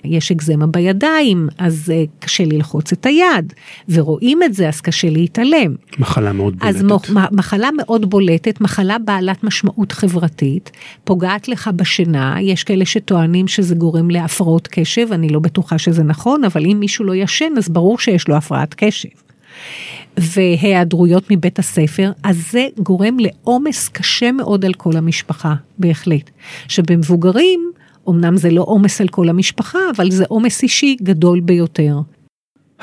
יש 0.03 0.31
אקזמה 0.31 0.67
בידיים, 0.67 1.47
אז 1.57 1.91
אה, 1.93 2.03
קשה 2.19 2.45
ללחוץ 2.45 2.91
את 2.91 3.05
היד, 3.05 3.53
ורואים 3.89 4.43
את 4.43 4.53
זה 4.53 4.67
אז 4.67 4.81
קשה 4.81 5.09
להתעלם. 5.09 5.75
מחלה 5.99 6.22
מחלה 6.23 6.33
מאוד 6.33 6.59
בולטת. 6.59 6.75
אז 6.75 6.83
מחלה 7.31 7.69
מאוד 7.77 8.09
בולטת, 8.09 8.61
מחלה 8.61 8.97
בעלת 8.99 9.43
משמעות 9.43 9.91
חברתית, 9.91 10.71
פוגעת 11.03 11.47
לך 11.47 11.69
בשינה, 11.75 12.35
יש 12.41 12.63
כאלה 12.63 12.85
שטוענים 12.85 13.47
שזה 13.47 13.75
גורם 13.75 14.09
להפרעות 14.09 14.67
קשב, 14.71 15.07
אני 15.11 15.29
לא 15.29 15.39
בטוחה 15.39 15.77
שזה 15.77 16.03
נכון, 16.03 16.43
אבל 16.43 16.65
אם 16.65 16.77
מישהו 16.79 17.05
לא 17.05 17.15
ישן, 17.15 17.53
אז 17.57 17.69
ברור 17.69 17.99
שיש 17.99 18.27
לו 18.27 18.35
הפרעת 18.35 18.73
קשב. 18.73 19.09
והיעדרויות 20.17 21.31
מבית 21.31 21.59
הספר, 21.59 22.11
אז 22.23 22.51
זה 22.51 22.67
גורם 22.79 23.17
לעומס 23.19 23.89
קשה 23.89 24.31
מאוד 24.31 24.65
על 24.65 24.73
כל 24.73 24.95
המשפחה, 24.95 25.53
בהחלט. 25.77 26.29
שבמבוגרים, 26.67 27.71
אמנם 28.09 28.37
זה 28.37 28.49
לא 28.49 28.63
עומס 28.67 29.01
על 29.01 29.07
כל 29.07 29.29
המשפחה, 29.29 29.79
אבל 29.95 30.11
זה 30.11 30.23
עומס 30.27 30.63
אישי 30.63 30.95
גדול 31.01 31.39
ביותר. 31.39 31.99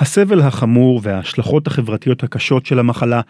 הסבל 0.00 0.40
החמור 0.40 1.00
וההשלכות 1.02 1.66
החברתיות 1.66 2.23
הקשות 2.23 2.66
של 2.66 2.78
המחלה 2.78 3.21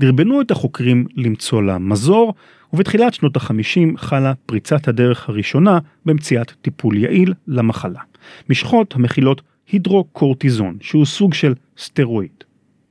דרבנו 0.00 0.40
את 0.40 0.50
החוקרים 0.50 1.06
למצוא 1.16 1.62
לה 1.62 1.78
מזור, 1.78 2.34
ובתחילת 2.72 3.14
שנות 3.14 3.36
החמישים 3.36 3.96
חלה 3.96 4.32
פריצת 4.46 4.88
הדרך 4.88 5.28
הראשונה 5.28 5.78
במציאת 6.06 6.52
טיפול 6.62 6.96
יעיל 6.96 7.34
למחלה. 7.46 8.00
משחות 8.50 8.94
המכילות 8.94 9.42
הידרוקורטיזון, 9.72 10.76
שהוא 10.80 11.04
סוג 11.04 11.34
של 11.34 11.54
סטרואיד. 11.78 12.44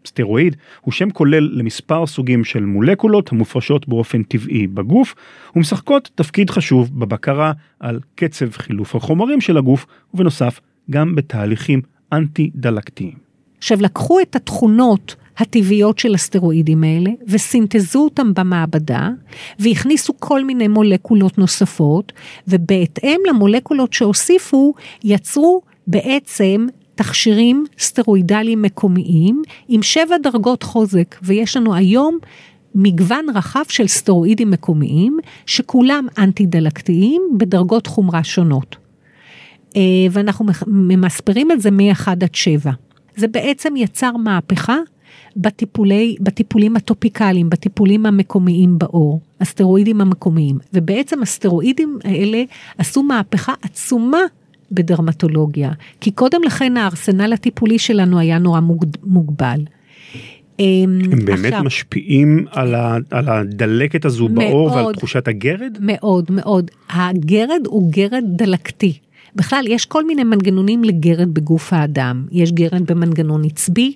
סטרואיד 0.05 0.55
הוא 0.81 0.91
שם 0.91 1.09
כולל 1.09 1.49
למספר 1.53 2.05
סוגים 2.07 2.43
של 2.43 2.65
מולקולות 2.65 3.31
המופרשות 3.31 3.87
באופן 3.87 4.23
טבעי 4.23 4.67
בגוף 4.67 5.15
ומשחקות 5.55 6.09
תפקיד 6.15 6.49
חשוב 6.49 6.99
בבקרה 6.99 7.51
על 7.79 7.99
קצב 8.15 8.51
חילוף 8.51 8.95
החומרים 8.95 9.41
של 9.41 9.57
הגוף 9.57 9.85
ובנוסף 10.13 10.59
גם 10.91 11.15
בתהליכים 11.15 11.81
אנטי 12.13 12.51
דלקתיים. 12.55 13.28
עכשיו 13.59 13.77
לקחו 13.81 14.19
את 14.19 14.35
התכונות 14.35 15.15
הטבעיות 15.37 15.99
של 15.99 16.13
הסטרואידים 16.13 16.83
האלה 16.83 17.11
וסינתזו 17.27 17.99
אותם 17.99 18.33
במעבדה 18.33 19.09
והכניסו 19.59 20.13
כל 20.19 20.45
מיני 20.45 20.67
מולקולות 20.67 21.37
נוספות 21.37 22.13
ובהתאם 22.47 23.19
למולקולות 23.29 23.93
שהוסיפו 23.93 24.73
יצרו 25.03 25.61
בעצם 25.87 26.67
תכשירים 26.95 27.65
סטרואידליים 27.79 28.61
מקומיים 28.61 29.41
עם 29.67 29.83
שבע 29.83 30.17
דרגות 30.23 30.63
חוזק 30.63 31.15
ויש 31.21 31.57
לנו 31.57 31.75
היום 31.75 32.17
מגוון 32.75 33.25
רחב 33.35 33.63
של 33.69 33.87
סטרואידים 33.87 34.51
מקומיים 34.51 35.17
שכולם 35.45 36.07
אנטי 36.17 36.45
דלקתיים 36.45 37.21
בדרגות 37.37 37.87
חומרה 37.87 38.23
שונות. 38.23 38.75
אה, 39.75 39.81
ואנחנו 40.11 40.45
ממספרים 40.67 41.51
את 41.51 41.61
זה 41.61 41.71
מ-1 41.71 42.07
עד 42.11 42.35
7. 42.35 42.71
זה 43.19 43.27
בעצם 43.27 43.73
יצר 43.77 44.17
מהפכה 44.17 44.77
בטיפולי, 45.37 46.15
בטיפולים 46.21 46.75
הטופיקליים, 46.75 47.49
בטיפולים 47.49 48.05
המקומיים 48.05 48.77
בעור, 48.77 49.21
הסטרואידים 49.41 50.01
המקומיים, 50.01 50.57
ובעצם 50.73 51.21
הסטרואידים 51.21 51.99
האלה 52.03 52.43
עשו 52.77 53.03
מהפכה 53.03 53.53
עצומה 53.61 54.21
בדרמטולוגיה, 54.71 55.71
כי 56.01 56.11
קודם 56.11 56.41
לכן 56.45 56.77
הארסנל 56.77 57.33
הטיפולי 57.33 57.79
שלנו 57.79 58.19
היה 58.19 58.39
נורא 58.39 58.59
מוגבל. 59.03 59.59
אמ, 60.59 60.99
הם 61.11 61.25
באמת 61.25 61.45
עכשיו, 61.45 61.63
משפיעים 61.63 62.45
על, 62.51 62.75
ה, 62.75 62.97
על 63.11 63.29
הדלקת 63.29 64.05
הזו 64.05 64.29
מאוד, 64.29 64.45
בעור 64.45 64.71
ועל 64.71 64.93
תחושת 64.93 65.27
הגרד? 65.27 65.77
מאוד 65.79 66.31
מאוד. 66.31 66.71
הגרד 66.89 67.61
הוא 67.65 67.91
גרד 67.91 68.23
דלקתי. 68.27 68.97
בכלל, 69.35 69.65
יש 69.67 69.85
כל 69.85 70.05
מיני 70.05 70.23
מנגנונים 70.23 70.83
לגרד 70.83 71.33
בגוף 71.33 71.73
האדם. 71.73 72.25
יש 72.31 72.51
גרד 72.51 72.91
במנגנון 72.91 73.45
עצבי, 73.45 73.93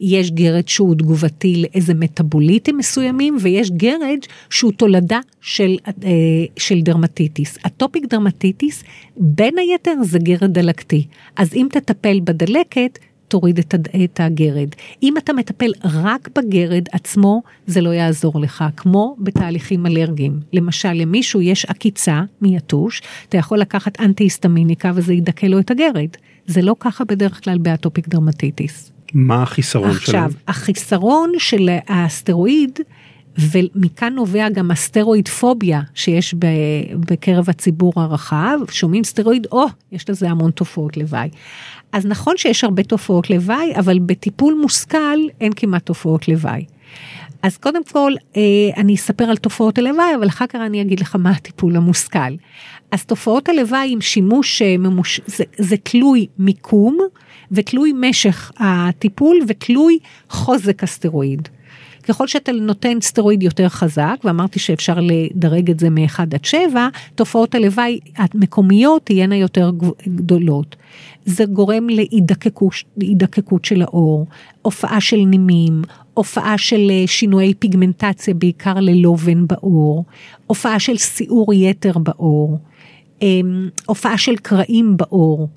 יש 0.00 0.30
גרד 0.30 0.68
שהוא 0.68 0.94
תגובתי 0.94 1.62
לאיזה 1.62 1.94
מטאבוליטים 1.94 2.78
מסוימים, 2.78 3.36
ויש 3.40 3.70
גרד 3.70 4.18
שהוא 4.50 4.72
תולדה 4.72 5.20
של, 5.40 5.76
אה, 6.04 6.10
של 6.56 6.80
דרמטיטיס. 6.80 7.58
אטופיק 7.66 8.04
דרמטיטיס, 8.10 8.84
בין 9.16 9.58
היתר 9.58 9.94
זה 10.02 10.18
גרד 10.18 10.52
דלקתי. 10.52 11.06
אז 11.36 11.54
אם 11.54 11.66
תטפל 11.70 12.20
בדלקת, 12.24 12.98
תוריד 13.28 13.58
את, 13.58 13.74
את 14.04 14.20
הגרד. 14.20 14.68
אם 15.02 15.18
אתה 15.18 15.32
מטפל 15.32 15.70
רק 15.84 16.28
בגרד 16.36 16.84
עצמו, 16.92 17.42
זה 17.66 17.80
לא 17.80 17.90
יעזור 17.90 18.40
לך, 18.40 18.64
כמו 18.76 19.16
בתהליכים 19.18 19.86
אלרגיים. 19.86 20.40
למשל, 20.52 20.92
למישהו 20.92 21.42
יש 21.42 21.64
עקיצה 21.64 22.22
מיתוש, 22.40 23.02
אתה 23.28 23.36
יכול 23.36 23.58
לקחת 23.58 24.00
אנטי-היסטמיניקה 24.00 24.92
וזה 24.94 25.14
ידכא 25.14 25.46
לו 25.46 25.58
את 25.58 25.70
הגרד. 25.70 26.08
זה 26.46 26.62
לא 26.62 26.76
ככה 26.80 27.04
בדרך 27.04 27.44
כלל 27.44 27.58
באטופיק 27.58 28.08
דרמטיטיס. 28.08 28.92
מה 29.14 29.42
החיסרון 29.42 29.90
עכשיו, 29.90 30.06
שלהם? 30.06 30.24
עכשיו, 30.24 30.40
החיסרון 30.48 31.32
של 31.38 31.68
הסטרואיד, 31.88 32.78
ומכאן 33.38 34.12
נובע 34.12 34.48
גם 34.48 34.70
הסטרואיד 34.70 35.28
פוביה 35.28 35.80
שיש 35.94 36.34
בקרב 37.10 37.50
הציבור 37.50 37.92
הרחב, 37.96 38.58
שומעים 38.70 39.04
סטרואיד, 39.04 39.46
או, 39.52 39.66
oh, 39.66 39.70
יש 39.92 40.10
לזה 40.10 40.30
המון 40.30 40.50
תופעות 40.50 40.96
לוואי. 40.96 41.28
אז 41.92 42.06
נכון 42.06 42.36
שיש 42.36 42.64
הרבה 42.64 42.82
תופעות 42.82 43.30
לוואי, 43.30 43.76
אבל 43.78 43.98
בטיפול 43.98 44.58
מושכל 44.60 45.18
אין 45.40 45.52
כמעט 45.56 45.86
תופעות 45.86 46.28
לוואי. 46.28 46.64
אז 47.42 47.56
קודם 47.56 47.84
כל, 47.84 48.12
אה, 48.36 48.42
אני 48.76 48.94
אספר 48.94 49.24
על 49.24 49.36
תופעות 49.36 49.78
הלוואי, 49.78 50.14
אבל 50.18 50.28
אחר 50.28 50.46
כך 50.46 50.54
אני 50.54 50.82
אגיד 50.82 51.00
לך 51.00 51.16
מה 51.16 51.30
הטיפול 51.30 51.76
המושכל. 51.76 52.18
אז 52.90 53.04
תופעות 53.04 53.48
הלוואי 53.48 53.92
עם 53.92 54.00
שימוש 54.00 54.62
אה, 54.62 54.76
ממוש... 54.78 55.20
זה, 55.26 55.44
זה 55.58 55.76
תלוי 55.76 56.26
מיקום 56.38 56.98
ותלוי 57.52 57.92
משך 58.00 58.50
הטיפול 58.58 59.38
ותלוי 59.48 59.98
חוזק 60.28 60.82
הסטרואיד. 60.82 61.48
ככל 62.08 62.26
שאתה 62.26 62.52
נותן 62.52 63.00
סטרואיד 63.00 63.42
יותר 63.42 63.68
חזק, 63.68 64.16
ואמרתי 64.24 64.58
שאפשר 64.58 64.98
לדרג 65.00 65.70
את 65.70 65.80
זה 65.80 65.90
מ-1 65.90 66.18
עד 66.18 66.44
7, 66.44 66.88
תופעות 67.14 67.54
הלוואי 67.54 68.00
המקומיות 68.16 69.06
תהיינה 69.06 69.36
יותר 69.36 69.70
גדולות. 70.08 70.76
זה 71.24 71.44
גורם 71.44 71.86
להידקקות 72.96 73.64
של 73.64 73.82
האור, 73.82 74.26
הופעה 74.62 75.00
של 75.00 75.16
נימים, 75.16 75.82
הופעה 76.14 76.58
של 76.58 76.90
אה, 76.90 77.06
שינויי 77.06 77.54
פיגמנטציה, 77.54 78.34
בעיקר 78.34 78.74
ללובן 78.74 79.46
בעור, 79.46 80.04
הופעה 80.46 80.78
של 80.78 80.96
סיעור 80.96 81.54
יתר 81.54 81.98
בעור, 81.98 82.58
אמ, 83.22 83.68
הופעה 83.86 84.18
של 84.18 84.36
קרעים 84.36 84.96
בעור. 84.96 85.48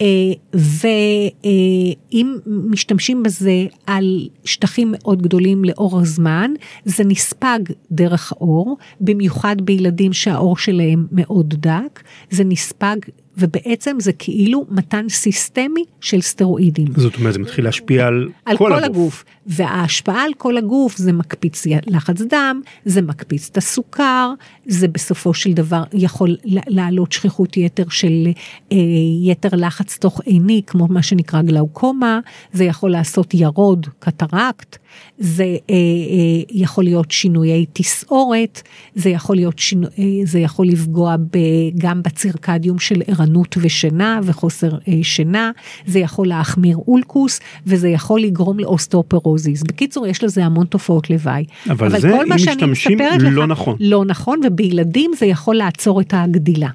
אה, 0.00 0.06
ואם 0.54 2.36
משתמשים 2.46 3.22
בזה 3.22 3.66
על 3.86 4.28
שטחים 4.44 4.94
מאוד 4.98 5.22
גדולים 5.22 5.64
לאורך 5.64 6.04
זמן, 6.04 6.50
זה 6.84 7.04
נספג 7.04 7.58
דרך 7.90 8.32
האור, 8.32 8.76
במיוחד 9.00 9.56
בילדים 9.62 10.12
שהאור 10.12 10.56
שלהם 10.56 11.06
מאוד 11.12 11.54
דק, 11.58 12.02
זה 12.30 12.44
נספג 12.44 12.96
ובעצם 13.38 13.96
זה 14.00 14.12
כאילו 14.12 14.66
מתן 14.70 15.08
סיסטמי 15.08 15.84
של 16.00 16.20
סטרואידים. 16.20 16.88
זאת 16.96 17.16
אומרת 17.16 17.32
זה 17.32 17.38
מתחיל 17.38 17.64
להשפיע 17.64 18.06
על, 18.06 18.28
על 18.44 18.56
כל, 18.56 18.64
כל 18.64 18.84
הגוף. 18.84 18.86
הגוף. 18.86 19.24
וההשפעה 19.46 20.24
על 20.24 20.32
כל 20.38 20.56
הגוף 20.56 20.96
זה 20.96 21.12
מקפיץ 21.12 21.66
לחץ 21.86 22.20
דם, 22.20 22.60
זה 22.84 23.02
מקפיץ 23.02 23.48
את 23.52 23.56
הסוכר, 23.56 24.32
זה 24.66 24.88
בסופו 24.88 25.34
של 25.34 25.52
דבר 25.52 25.82
יכול 25.92 26.36
לעלות 26.44 27.12
שכיחות 27.12 27.56
יתר 27.56 27.88
של 27.88 28.28
אה, 28.72 28.76
יתר 29.22 29.48
לחץ 29.52 29.98
תוך 29.98 30.20
עיני, 30.20 30.62
כמו 30.66 30.86
מה 30.88 31.02
שנקרא 31.02 31.42
גלאוקומה, 31.42 32.20
זה 32.52 32.64
יכול 32.64 32.90
לעשות 32.90 33.34
ירוד, 33.34 33.86
קטרקט, 33.98 34.78
זה 35.18 35.44
אה, 35.44 35.74
אה, 35.74 36.42
יכול 36.50 36.84
להיות 36.84 37.10
שינויי 37.10 37.66
תסעורת, 37.72 38.62
זה 38.94 39.10
יכול, 39.10 39.36
להיות 39.36 39.58
שינו, 39.58 39.86
אה, 39.98 40.04
זה 40.24 40.38
יכול 40.38 40.66
לפגוע 40.66 41.16
ב, 41.16 41.38
גם 41.78 42.02
בצירקדיום 42.02 42.78
של 42.78 43.02
ערנות 43.20 43.56
ושינה 43.60 44.20
וחוסר 44.22 44.70
אה, 44.88 44.94
שינה, 45.02 45.50
זה 45.86 45.98
יכול 45.98 46.28
להחמיר 46.28 46.76
אולקוס 46.88 47.40
וזה 47.66 47.88
יכול 47.88 48.20
לגרום 48.20 48.58
לאוסטאופרוזיס. 48.58 49.62
בקיצור, 49.62 50.06
יש 50.06 50.24
לזה 50.24 50.44
המון 50.44 50.66
תופעות 50.66 51.10
לוואי. 51.10 51.44
אבל, 51.70 51.86
אבל 51.86 52.00
זה 52.00 52.22
אם 52.22 52.32
משתמשים 52.34 52.98
לא 53.20 53.44
לך, 53.44 53.50
נכון. 53.50 53.76
לא 53.80 54.04
נכון, 54.04 54.40
ובילדים 54.46 55.10
זה 55.18 55.26
יכול 55.26 55.56
לעצור 55.56 56.00
את 56.00 56.14
הגדילה. 56.16 56.68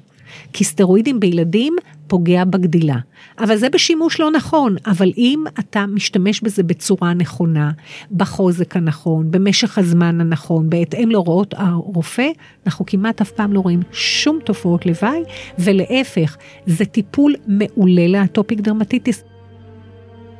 כי 0.52 0.64
סטרואידים 0.64 1.20
בילדים 1.20 1.76
פוגע 2.06 2.44
בגדילה. 2.44 2.96
אבל 3.38 3.56
זה 3.56 3.68
בשימוש 3.68 4.20
לא 4.20 4.30
נכון, 4.30 4.76
אבל 4.86 5.12
אם 5.16 5.44
אתה 5.58 5.86
משתמש 5.86 6.40
בזה 6.40 6.62
בצורה 6.62 7.14
נכונה, 7.14 7.70
בחוזק 8.12 8.76
הנכון, 8.76 9.30
במשך 9.30 9.78
הזמן 9.78 10.20
הנכון, 10.20 10.70
בהתאם 10.70 11.10
להוראות 11.10 11.54
הרופא, 11.56 12.28
אנחנו 12.66 12.86
כמעט 12.86 13.20
אף 13.20 13.30
פעם 13.30 13.52
לא 13.52 13.60
רואים 13.60 13.80
שום 13.92 14.38
תופעות 14.44 14.86
לוואי, 14.86 15.22
ולהפך, 15.58 16.36
זה 16.66 16.84
טיפול 16.84 17.34
מעולה 17.46 18.08
לאטופיק 18.08 18.60
דרמטיטיס. 18.60 19.24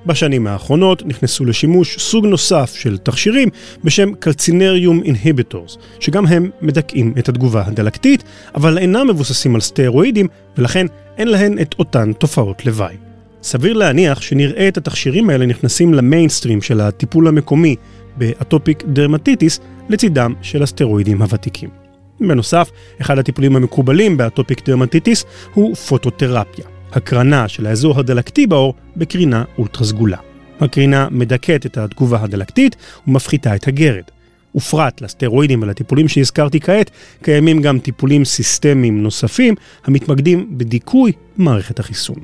בשנים 0.07 0.47
האחרונות 0.47 1.07
נכנסו 1.07 1.45
לשימוש 1.45 1.99
סוג 1.99 2.27
נוסף 2.27 2.75
של 2.75 2.99
תכשירים 2.99 3.49
בשם 3.85 4.15
calcineurin 4.15 5.03
inhibitors, 5.03 5.79
שגם 6.01 6.27
הם 6.27 6.51
מדכאים 6.63 7.15
את 7.19 7.29
התגובה 7.29 7.63
הדלקתית, 7.67 8.25
אבל 8.55 8.79
אינם 8.79 9.09
מבוססים 9.09 9.55
על 9.55 9.61
סטרואידים, 9.61 10.29
ולכן 10.59 10.87
אין 11.19 11.29
להן 11.29 11.59
את 11.59 11.75
אותן 11.79 12.13
תופעות 12.13 12.67
לוואי. 12.67 12.97
סביר 13.43 13.73
להניח 13.73 14.21
שנראה 14.21 14.69
את 14.69 14.77
התכשירים 14.77 15.31
האלה 15.31 15.47
נכנסים 15.47 15.95
למיינסטרים 15.95 16.63
של 16.63 16.81
הטיפול 16.81 17.29
המקומי 17.29 17.77
באטופיק 18.17 18.85
דרמטיטיס 18.87 19.61
לצידם 19.89 20.35
של 20.43 20.63
הסטרואידים 20.63 21.23
הוותיקים. 21.23 21.71
בנוסף, 22.21 22.71
אחד 23.01 23.19
הטיפולים 23.19 23.57
המקובלים 23.57 24.17
באטופיק 24.17 24.69
דרמטיטיס 24.69 25.25
הוא 25.55 25.75
פוטותרפיה. 25.75 26.76
הקרנה 26.97 27.49
של 27.49 27.67
האזור 27.67 27.99
הדלקתי 27.99 28.47
בעור 28.47 28.75
בקרינה 28.97 29.45
אולטרה 29.59 29.85
סגולה. 29.87 30.17
הקרינה 30.61 31.09
מדכאת 31.11 31.67
את 31.67 31.79
התגובה 31.79 32.23
הדלקתית 32.23 32.77
ומפחיתה 33.07 33.55
את 33.55 33.69
הגרד. 33.69 34.03
ופרט 34.55 35.01
לסטרואידים 35.01 35.63
ולטיפולים 35.63 36.09
שהזכרתי 36.09 36.61
כעת, 36.61 36.91
קיימים 37.23 37.63
גם 37.63 37.79
טיפולים 37.79 38.25
סיסטמיים 38.25 39.03
נוספים 39.03 39.55
המתמקדים 39.85 40.59
בדיכוי 40.59 41.13
מערכת 41.37 41.79
החיסון. 41.79 42.17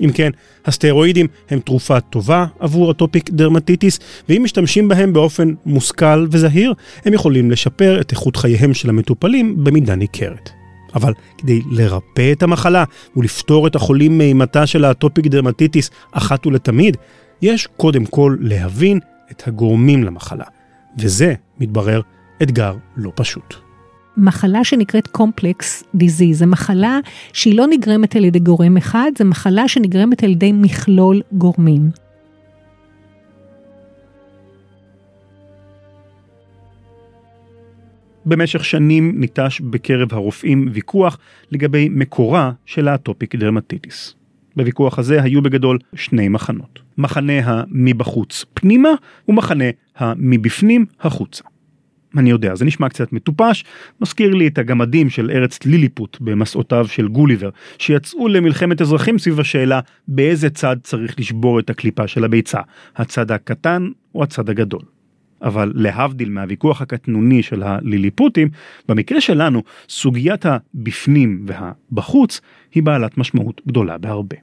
אם 0.00 0.10
כן, 0.12 0.30
הסטרואידים 0.66 1.26
הם 1.50 1.60
תרופה 1.60 2.00
טובה 2.00 2.46
עבור 2.58 2.90
אטופיק 2.90 3.30
דרמטיטיס, 3.30 4.00
ואם 4.28 4.42
משתמשים 4.44 4.88
בהם 4.88 5.12
באופן 5.12 5.54
מושכל 5.66 6.26
וזהיר, 6.30 6.74
הם 7.04 7.12
יכולים 7.12 7.50
לשפר 7.50 8.00
את 8.00 8.10
איכות 8.10 8.36
חייהם 8.36 8.74
של 8.74 8.88
המטופלים 8.88 9.64
במידה 9.64 9.94
ניכרת. 9.94 10.57
אבל 10.94 11.12
כדי 11.38 11.60
לרפא 11.70 12.32
את 12.32 12.42
המחלה 12.42 12.84
ולפטור 13.16 13.66
את 13.66 13.74
החולים 13.74 14.18
מאימתה 14.18 14.66
של 14.66 14.84
האטופיק 14.84 15.26
דרמטיטיס 15.26 15.90
אחת 16.12 16.46
ולתמיד, 16.46 16.96
יש 17.42 17.68
קודם 17.76 18.04
כל 18.04 18.36
להבין 18.40 19.00
את 19.30 19.48
הגורמים 19.48 20.04
למחלה. 20.04 20.44
וזה, 20.98 21.34
מתברר, 21.60 22.00
אתגר 22.42 22.74
לא 22.96 23.12
פשוט. 23.14 23.54
מחלה 24.16 24.64
שנקראת 24.64 25.06
complex 25.06 25.84
disease, 25.94 26.38
זו 26.38 26.46
מחלה 26.46 26.98
שהיא 27.32 27.56
לא 27.56 27.66
נגרמת 27.66 28.16
על 28.16 28.24
ידי 28.24 28.38
גורם 28.38 28.76
אחד, 28.76 29.10
זו 29.18 29.24
מחלה 29.24 29.68
שנגרמת 29.68 30.24
על 30.24 30.30
ידי 30.30 30.52
מכלול 30.52 31.22
גורמים. 31.32 31.90
במשך 38.28 38.64
שנים 38.64 39.20
ניטש 39.20 39.60
בקרב 39.60 40.08
הרופאים 40.14 40.68
ויכוח 40.72 41.18
לגבי 41.50 41.88
מקורה 41.88 42.52
של 42.66 42.88
האטופיק 42.88 43.34
דרמטיטיס. 43.34 44.14
בוויכוח 44.56 44.98
הזה 44.98 45.22
היו 45.22 45.42
בגדול 45.42 45.78
שני 45.94 46.28
מחנות, 46.28 46.78
מחנה 46.98 47.32
המבחוץ 47.44 48.44
פנימה 48.54 48.88
ומחנה 49.28 49.64
המבפנים 49.96 50.86
החוצה. 51.00 51.44
אני 52.16 52.30
יודע, 52.30 52.54
זה 52.54 52.64
נשמע 52.64 52.88
קצת 52.88 53.12
מטופש, 53.12 53.64
מזכיר 54.00 54.34
לי 54.34 54.46
את 54.46 54.58
הגמדים 54.58 55.10
של 55.10 55.30
ארץ 55.30 55.64
ליליפוט 55.64 56.16
במסעותיו 56.20 56.88
של 56.88 57.08
גוליבר, 57.08 57.50
שיצאו 57.78 58.28
למלחמת 58.28 58.80
אזרחים 58.80 59.18
סביב 59.18 59.40
השאלה 59.40 59.80
באיזה 60.08 60.50
צד 60.50 60.76
צריך 60.82 61.20
לשבור 61.20 61.60
את 61.60 61.70
הקליפה 61.70 62.06
של 62.08 62.24
הביצה, 62.24 62.60
הצד 62.96 63.30
הקטן 63.30 63.88
או 64.14 64.22
הצד 64.22 64.50
הגדול. 64.50 64.97
אבל 65.42 65.72
להבדיל 65.74 66.30
מהוויכוח 66.30 66.82
הקטנוני 66.82 67.42
של 67.42 67.62
הליליפוטים, 67.62 68.48
במקרה 68.88 69.20
שלנו 69.20 69.62
סוגיית 69.88 70.44
הבפנים 70.46 71.46
והבחוץ 71.46 72.40
היא 72.74 72.82
בעלת 72.82 73.18
משמעות 73.18 73.60
גדולה 73.66 73.98
בהרבה. 73.98 74.36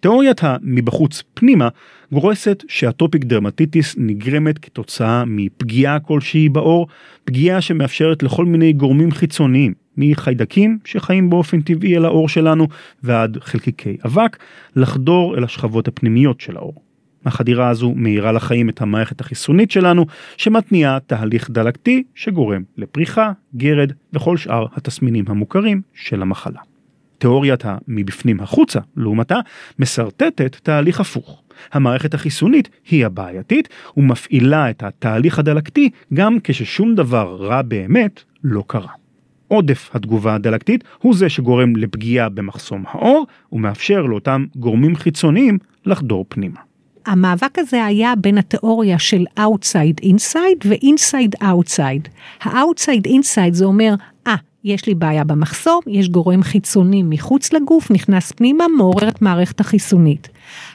תיאוריית 0.00 0.40
המבחוץ 0.42 1.22
פנימה 1.34 1.68
גורסת 2.12 2.64
שהטופיק 2.68 3.24
דרמטיטיס 3.24 3.94
נגרמת 3.98 4.58
כתוצאה 4.58 5.24
מפגיעה 5.26 6.00
כלשהי 6.00 6.48
בעור, 6.48 6.86
פגיעה 7.24 7.60
שמאפשרת 7.60 8.22
לכל 8.22 8.44
מיני 8.44 8.72
גורמים 8.72 9.10
חיצוניים, 9.10 9.74
מחיידקים 9.96 10.78
שחיים 10.84 11.30
באופן 11.30 11.60
טבעי 11.60 11.96
על 11.96 12.04
העור 12.04 12.28
שלנו 12.28 12.66
ועד 13.02 13.38
חלקיקי 13.40 13.96
אבק, 14.04 14.36
לחדור 14.76 15.38
אל 15.38 15.44
השכבות 15.44 15.88
הפנימיות 15.88 16.40
של 16.40 16.56
העור. 16.56 16.87
החדירה 17.26 17.68
הזו 17.68 17.92
מאירה 17.96 18.32
לחיים 18.32 18.68
את 18.68 18.82
המערכת 18.82 19.20
החיסונית 19.20 19.70
שלנו, 19.70 20.06
שמתניעה 20.36 20.98
תהליך 21.06 21.50
דלקתי 21.50 22.02
שגורם 22.14 22.62
לפריחה, 22.76 23.32
גרד 23.56 23.92
וכל 24.12 24.36
שאר 24.36 24.66
התסמינים 24.76 25.24
המוכרים 25.28 25.80
של 25.94 26.22
המחלה. 26.22 26.60
תיאוריית 27.18 27.62
המבפנים 27.64 28.40
החוצה, 28.40 28.80
לעומתה, 28.96 29.38
משרטטת 29.78 30.56
תהליך 30.62 31.00
הפוך. 31.00 31.42
המערכת 31.72 32.14
החיסונית 32.14 32.68
היא 32.90 33.06
הבעייתית 33.06 33.68
ומפעילה 33.96 34.70
את 34.70 34.82
התהליך 34.82 35.38
הדלקתי 35.38 35.90
גם 36.14 36.38
כששום 36.44 36.94
דבר 36.94 37.36
רע 37.40 37.62
באמת 37.62 38.22
לא 38.44 38.64
קרה. 38.66 38.92
עודף 39.48 39.90
התגובה 39.94 40.34
הדלקתית 40.34 40.84
הוא 40.98 41.14
זה 41.14 41.28
שגורם 41.28 41.76
לפגיעה 41.76 42.28
במחסום 42.28 42.84
העור 42.86 43.26
ומאפשר 43.52 44.02
לאותם 44.02 44.46
גורמים 44.56 44.96
חיצוניים 44.96 45.58
לחדור 45.86 46.24
פנימה. 46.28 46.67
המאבק 47.08 47.58
הזה 47.58 47.84
היה 47.84 48.14
בין 48.16 48.38
התיאוריה 48.38 48.98
של 48.98 49.24
Outside 49.38 50.04
Inside 50.04 50.64
ו-Inside 50.64 51.42
Outside. 51.42 52.08
ה-Outside 52.42 53.06
Inside 53.06 53.52
זה 53.52 53.64
אומר, 53.64 53.94
אה, 54.26 54.34
ah, 54.34 54.38
יש 54.64 54.86
לי 54.86 54.94
בעיה 54.94 55.24
במחסום, 55.24 55.80
יש 55.86 56.08
גורם 56.08 56.42
חיצוני 56.42 57.02
מחוץ 57.02 57.52
לגוף, 57.52 57.90
נכנס 57.90 58.32
פנימה, 58.32 58.68
מעורר 58.76 59.08
את 59.08 59.22
מערכת 59.22 59.60
החיסונית. 59.60 60.28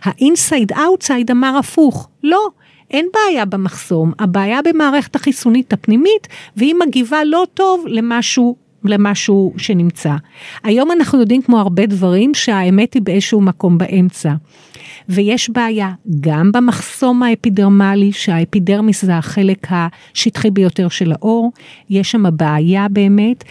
ה-Inside 0.03 0.71
Outside 0.71 1.31
אמר 1.31 1.57
הפוך, 1.57 2.09
לא, 2.23 2.47
אין 2.91 3.07
בעיה 3.13 3.45
במחסום, 3.45 4.11
הבעיה 4.19 4.59
במערכת 4.61 5.15
החיסונית 5.15 5.73
הפנימית, 5.73 6.27
והיא 6.57 6.75
מגיבה 6.85 7.23
לא 7.23 7.45
טוב 7.53 7.85
למשהו 7.87 8.62
למשהו 8.85 9.53
שנמצא. 9.57 10.15
היום 10.63 10.91
אנחנו 10.91 11.19
יודעים 11.19 11.41
כמו 11.41 11.59
הרבה 11.59 11.85
דברים 11.85 12.33
שהאמת 12.33 12.93
היא 12.93 13.01
באיזשהו 13.01 13.41
מקום 13.41 13.77
באמצע. 13.77 14.33
ויש 15.09 15.49
בעיה 15.49 15.91
גם 16.19 16.51
במחסום 16.51 17.23
האפידרמלי, 17.23 18.11
שהאפידרמיס 18.11 19.05
זה 19.05 19.17
החלק 19.17 19.67
השטחי 19.69 20.51
ביותר 20.51 20.89
של 20.89 21.11
האור, 21.11 21.51
יש 21.89 22.11
שם 22.11 22.23
בעיה 22.33 22.87
באמת, 22.89 23.43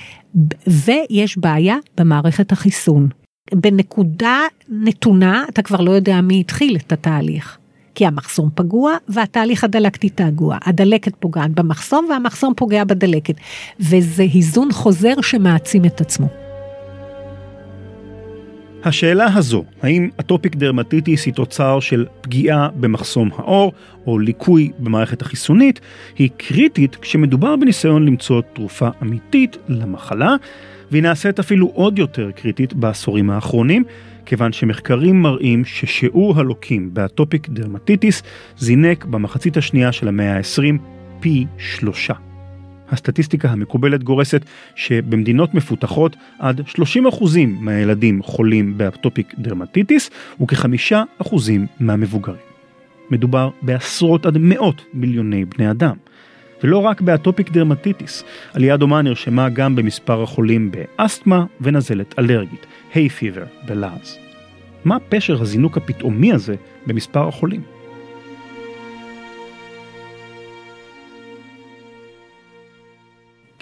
ויש 0.66 1.38
בעיה 1.38 1.76
במערכת 1.98 2.52
החיסון. 2.52 3.08
בנקודה 3.54 4.40
נתונה 4.68 5.44
אתה 5.48 5.62
כבר 5.62 5.80
לא 5.80 5.90
יודע 5.90 6.20
מי 6.20 6.40
התחיל 6.40 6.76
את 6.76 6.92
התהליך. 6.92 7.58
כי 7.94 8.06
המחסום 8.06 8.50
פגוע 8.54 8.96
והתהליך 9.08 9.64
הדלקתי 9.64 10.08
תגוע. 10.08 10.58
הדלקת 10.64 11.12
פוגעת 11.20 11.50
במחסום 11.50 12.06
והמחסום 12.10 12.54
פוגע 12.56 12.84
בדלקת. 12.84 13.34
וזה 13.80 14.22
היזון 14.22 14.72
חוזר 14.72 15.20
שמעצים 15.20 15.84
את 15.84 16.00
עצמו. 16.00 16.51
השאלה 18.84 19.28
הזו, 19.34 19.64
האם 19.82 20.08
אטופיק 20.20 20.56
דרמטיטיס 20.56 21.26
היא 21.26 21.34
תוצר 21.34 21.80
של 21.80 22.06
פגיעה 22.20 22.68
במחסום 22.74 23.30
העור 23.36 23.72
או 24.06 24.18
ליקוי 24.18 24.70
במערכת 24.78 25.22
החיסונית, 25.22 25.80
היא 26.18 26.30
קריטית 26.36 26.96
כשמדובר 26.96 27.56
בניסיון 27.56 28.06
למצוא 28.06 28.40
תרופה 28.52 28.88
אמיתית 29.02 29.56
למחלה, 29.68 30.34
והיא 30.90 31.02
נעשית 31.02 31.38
אפילו 31.38 31.66
עוד 31.74 31.98
יותר 31.98 32.30
קריטית 32.30 32.74
בעשורים 32.74 33.30
האחרונים, 33.30 33.84
כיוון 34.26 34.52
שמחקרים 34.52 35.22
מראים 35.22 35.64
ששיעור 35.64 36.40
הלוקים 36.40 36.94
באטופיק 36.94 37.48
דרמטיטיס 37.48 38.22
זינק 38.58 39.04
במחצית 39.04 39.56
השנייה 39.56 39.92
של 39.92 40.08
המאה 40.08 40.36
ה-20 40.36 40.78
פי 41.20 41.46
שלושה. 41.58 42.31
הסטטיסטיקה 42.92 43.48
המקובלת 43.48 44.04
גורסת 44.04 44.44
שבמדינות 44.74 45.54
מפותחות 45.54 46.16
עד 46.38 46.60
30% 46.60 46.72
מהילדים 47.46 48.22
חולים 48.22 48.78
באטופיק 48.78 49.34
דרמטיטיס 49.38 50.10
וכ-5% 50.40 51.36
מהמבוגרים. 51.80 52.52
מדובר 53.10 53.50
בעשרות 53.62 54.26
עד 54.26 54.38
מאות 54.38 54.84
מיליוני 54.94 55.44
בני 55.44 55.70
אדם. 55.70 55.96
ולא 56.64 56.78
רק 56.78 57.00
באטופיק 57.00 57.50
דרמטיטיס, 57.50 58.24
עלייה 58.54 58.76
דומה 58.76 59.02
נרשמה 59.02 59.48
גם 59.48 59.76
במספר 59.76 60.22
החולים 60.22 60.70
באסתמה 60.70 61.44
ונזלת 61.60 62.14
אלרגית, 62.18 62.66
hay 62.94 63.08
fever 63.08 63.44
בלעז. 63.66 64.18
מה 64.84 64.98
פשר 65.08 65.42
הזינוק 65.42 65.76
הפתאומי 65.76 66.32
הזה 66.32 66.54
במספר 66.86 67.28
החולים? 67.28 67.60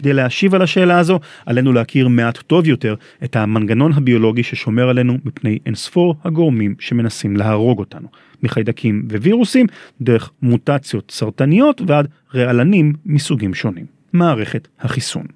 כדי 0.00 0.12
להשיב 0.12 0.54
על 0.54 0.62
השאלה 0.62 0.98
הזו, 0.98 1.20
עלינו 1.46 1.72
להכיר 1.72 2.08
מעט 2.08 2.38
טוב 2.38 2.66
יותר 2.66 2.94
את 3.24 3.36
המנגנון 3.36 3.92
הביולוגי 3.92 4.42
ששומר 4.42 4.88
עלינו 4.88 5.18
מפני 5.24 5.58
אינספור 5.66 6.14
הגורמים 6.24 6.74
שמנסים 6.78 7.36
להרוג 7.36 7.78
אותנו, 7.78 8.08
מחיידקים 8.42 9.08
ווירוסים, 9.10 9.66
דרך 10.00 10.30
מוטציות 10.42 11.10
סרטניות 11.10 11.80
ועד 11.86 12.08
רעלנים 12.34 12.92
מסוגים 13.06 13.54
שונים. 13.54 13.86
מערכת 14.12 14.68
החיסון. 14.80 15.26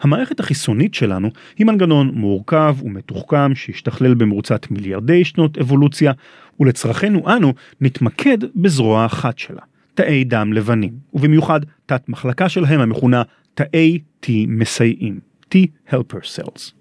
המערכת 0.00 0.40
החיסונית 0.40 0.94
שלנו 0.94 1.30
היא 1.58 1.66
מנגנון 1.66 2.10
מורכב 2.14 2.76
ומתוחכם 2.82 3.54
שהשתכלל 3.54 4.14
במרוצת 4.14 4.70
מיליארדי 4.70 5.24
שנות 5.24 5.58
אבולוציה, 5.58 6.12
ולצרכינו 6.60 7.36
אנו 7.36 7.54
נתמקד 7.80 8.38
בזרוע 8.54 9.06
אחת 9.06 9.38
שלה, 9.38 9.62
תאי 9.94 10.24
דם 10.24 10.52
לבנים, 10.52 10.92
ובמיוחד 11.14 11.60
תת 11.86 12.08
מחלקה 12.08 12.48
שלהם 12.48 12.80
המכונה 12.80 13.22
תאי 13.56 13.98
T 14.24 14.28
מסייעים, 14.48 15.20
T-Helper 15.54 16.22
Cells. 16.36 16.72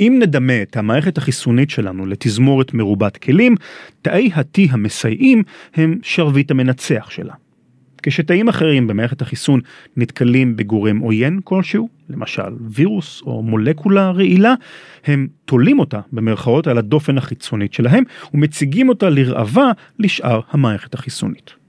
אם 0.00 0.18
נדמה 0.22 0.62
את 0.62 0.76
המערכת 0.76 1.18
החיסונית 1.18 1.70
שלנו 1.70 2.06
לתזמורת 2.06 2.74
מרובת 2.74 3.16
כלים, 3.16 3.54
תאי 4.02 4.30
ה-T 4.34 4.60
המסייעים 4.70 5.42
הם 5.74 5.98
שרביט 6.02 6.50
המנצח 6.50 7.10
שלה. 7.10 7.34
כשתאים 8.02 8.48
אחרים 8.48 8.86
במערכת 8.86 9.22
החיסון 9.22 9.60
נתקלים 9.96 10.56
בגורם 10.56 10.98
עוין 10.98 11.40
כלשהו, 11.44 11.88
למשל 12.08 12.52
וירוס 12.60 13.22
או 13.22 13.42
מולקולה 13.42 14.10
רעילה, 14.10 14.54
הם 15.04 15.28
תולים 15.44 15.78
אותה 15.78 16.00
במרכאות 16.12 16.66
על 16.66 16.78
הדופן 16.78 17.18
החיצונית 17.18 17.72
שלהם 17.72 18.04
ומציגים 18.34 18.88
אותה 18.88 19.10
לרעבה 19.10 19.70
לשאר 19.98 20.40
המערכת 20.50 20.94
החיסונית. 20.94 21.67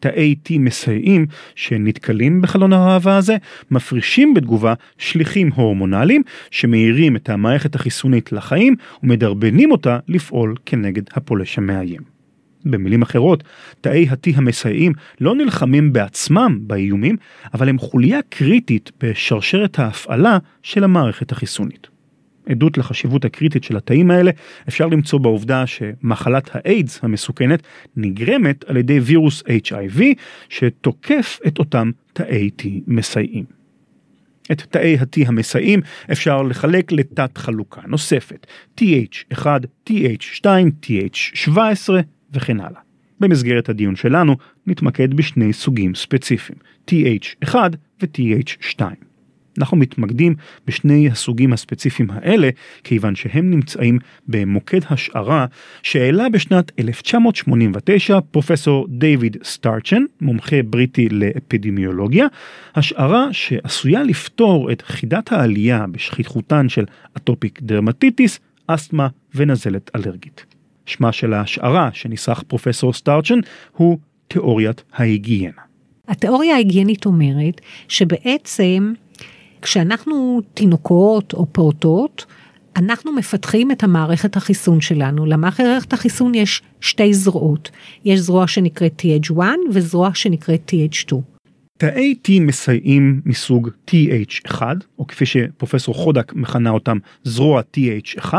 תאי 0.00 0.34
T 0.48 0.52
מסייעים 0.58 1.26
שנתקלים 1.54 2.40
בחלון 2.40 2.72
הראווה 2.72 3.16
הזה, 3.16 3.36
מפרישים 3.70 4.34
בתגובה 4.34 4.74
שליחים 4.98 5.50
הורמונליים 5.54 6.22
שמאירים 6.50 7.16
את 7.16 7.30
המערכת 7.30 7.74
החיסונית 7.74 8.32
לחיים 8.32 8.76
ומדרבנים 9.02 9.72
אותה 9.72 9.98
לפעול 10.08 10.54
כנגד 10.66 11.02
הפולש 11.12 11.58
המאיים. 11.58 12.00
במילים 12.64 13.02
אחרות, 13.02 13.44
תאי 13.80 14.08
ה-T 14.08 14.30
המסייעים 14.34 14.92
לא 15.20 15.34
נלחמים 15.34 15.92
בעצמם 15.92 16.58
באיומים, 16.62 17.16
אבל 17.54 17.68
הם 17.68 17.78
חוליה 17.78 18.18
קריטית 18.28 18.90
בשרשרת 19.02 19.78
ההפעלה 19.78 20.38
של 20.62 20.84
המערכת 20.84 21.32
החיסונית. 21.32 21.89
עדות 22.50 22.78
לחשיבות 22.78 23.24
הקריטית 23.24 23.64
של 23.64 23.76
התאים 23.76 24.10
האלה 24.10 24.30
אפשר 24.68 24.86
למצוא 24.86 25.18
בעובדה 25.18 25.66
שמחלת 25.66 26.50
האיידס 26.52 27.04
המסוכנת 27.04 27.62
נגרמת 27.96 28.64
על 28.64 28.76
ידי 28.76 29.00
וירוס 29.00 29.42
HIV 29.42 30.00
שתוקף 30.48 31.38
את 31.46 31.58
אותם 31.58 31.90
תאי 32.12 32.50
T 32.62 32.64
מסייעים. 32.86 33.44
את 34.52 34.60
תאי 34.60 34.96
ה-T 34.98 35.28
המסייעים 35.28 35.80
אפשר 36.12 36.42
לחלק 36.42 36.92
לתת 36.92 37.38
חלוקה 37.38 37.80
נוספת 37.86 38.46
TH1, 38.80 39.46
TH2, 39.90 40.46
TH17 40.86 41.50
וכן 42.32 42.60
הלאה. 42.60 42.80
במסגרת 43.20 43.68
הדיון 43.68 43.96
שלנו 43.96 44.36
נתמקד 44.66 45.14
בשני 45.14 45.52
סוגים 45.52 45.94
ספציפיים, 45.94 46.58
TH1 46.90 47.54
ו-TH2. 48.02 48.82
אנחנו 49.58 49.76
מתמקדים 49.76 50.34
בשני 50.66 51.08
הסוגים 51.10 51.52
הספציפיים 51.52 52.10
האלה, 52.10 52.50
כיוון 52.84 53.14
שהם 53.14 53.50
נמצאים 53.50 53.98
במוקד 54.28 54.80
השערה 54.90 55.46
שהעלה 55.82 56.28
בשנת 56.28 56.72
1989 56.78 58.20
פרופסור 58.20 58.86
דיוויד 58.90 59.36
סטארצ'ן, 59.44 60.02
מומחה 60.20 60.62
בריטי 60.62 61.08
לאפידמיולוגיה, 61.08 62.26
השערה 62.74 63.28
שעשויה 63.32 64.02
לפתור 64.02 64.72
את 64.72 64.82
חידת 64.82 65.32
העלייה 65.32 65.86
בשכיחותן 65.92 66.68
של 66.68 66.84
atopic 67.16 67.62
dermatitis, 67.62 68.40
אסתמה 68.66 69.08
ונזלת 69.34 69.90
אלרגית. 69.96 70.44
שמה 70.86 71.12
של 71.12 71.32
ההשערה 71.32 71.90
שניסח 71.92 72.42
פרופסור 72.46 72.92
סטארצ'ן 72.92 73.38
הוא 73.72 73.98
תיאוריית 74.28 74.82
ההיגיינה. 74.92 75.62
התיאוריה 76.08 76.54
ההיגיינית 76.54 77.06
אומרת 77.06 77.60
שבעצם 77.88 78.92
כשאנחנו 79.62 80.40
תינוקות 80.54 81.32
או 81.32 81.46
פעוטות, 81.52 82.26
אנחנו 82.76 83.12
מפתחים 83.12 83.70
את 83.70 83.82
המערכת 83.82 84.36
החיסון 84.36 84.80
שלנו. 84.80 85.26
למערכת 85.26 85.92
החיסון 85.92 86.34
יש 86.34 86.62
שתי 86.80 87.14
זרועות. 87.14 87.70
יש 88.04 88.20
זרוע 88.20 88.46
שנקראת 88.46 89.02
TH1 89.02 89.40
וזרוע 89.72 90.10
שנקראת 90.14 90.72
TH2. 90.74 91.14
תאי 91.80 92.14
T 92.26 92.30
מסייעים 92.40 93.20
מסוג 93.24 93.70
TH1, 93.90 94.62
או 94.98 95.06
כפי 95.06 95.26
שפרופסור 95.26 95.94
חודק 95.94 96.32
מכנה 96.34 96.70
אותם 96.70 96.98
זרוע 97.24 97.62
TH1, 97.76 98.34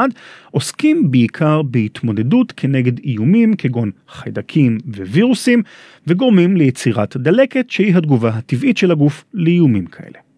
עוסקים 0.52 1.12
בעיקר 1.12 1.62
בהתמודדות 1.62 2.54
כנגד 2.58 3.00
איומים 3.00 3.56
כגון 3.56 3.92
חיידקים 4.10 4.78
ווירוסים, 4.88 5.64
וגורמים 6.08 6.58
ליצירת 6.58 7.18
דלקת 7.18 7.70
שהיא 7.70 7.96
התגובה 7.96 8.30
הטבעית 8.30 8.78
של 8.78 8.92
הגוף 8.92 9.26
לאיומים 9.34 9.86
כאלה. 9.86 10.31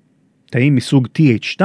תאים 0.54 0.76
מסוג 0.76 1.08
TH2 1.18 1.62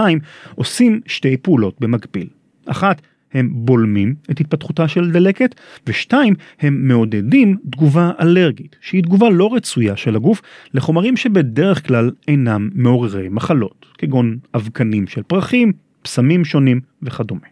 עושים 0.55 1.01
שתי 1.07 1.37
פעולות 1.37 1.75
במקביל. 1.81 2.27
אחת, 2.67 3.03
הם 3.33 3.51
בולמים 3.53 4.15
את 4.31 4.41
התפתחותה 4.41 4.89
של 4.89 5.11
דלקת, 5.11 5.55
ושתיים, 5.87 6.35
הם 6.61 6.89
מעודדים 6.89 7.57
תגובה 7.71 8.11
אלרגית, 8.21 8.77
שהיא 8.81 9.03
תגובה 9.03 9.31
לא 9.31 9.55
רצויה 9.55 9.97
של 9.97 10.17
הגוף 10.17 10.43
לחומרים 10.75 11.17
שבדרך 11.17 11.87
כלל 11.87 12.11
אינם 12.29 12.71
מעוררי 12.75 13.29
מחלות, 13.29 13.87
כגון 13.99 14.39
אבקנים 14.55 15.07
של 15.07 15.23
פרחים, 15.23 15.73
פסמים 16.03 16.45
שונים 16.45 16.81
וכדומה. 17.03 17.47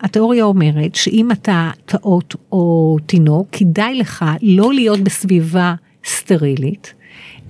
התיאוריה 0.00 0.44
אומרת 0.44 0.94
שאם 0.94 1.30
אתה 1.32 1.70
טעות 1.84 2.34
או 2.52 2.96
תינוק, 3.06 3.48
כדאי 3.52 3.94
לך 3.94 4.24
לא 4.42 4.72
להיות 4.74 5.00
בסביבה 5.00 5.74
סטרילית, 6.04 6.94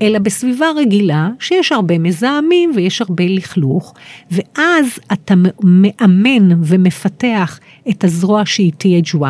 אלא 0.02 0.18
בסביבה 0.18 0.66
רגילה 0.76 1.28
שיש 1.40 1.72
הרבה 1.72 1.98
מזהמים 1.98 2.72
ויש 2.74 3.00
הרבה 3.00 3.24
לכלוך, 3.28 3.94
ואז 4.30 4.86
אתה 5.12 5.34
מאמן 5.62 6.64
ומפתח 6.64 7.58
את 7.90 8.04
הזרוע 8.04 8.42
שהיא 8.44 8.72
TH1, 8.82 9.22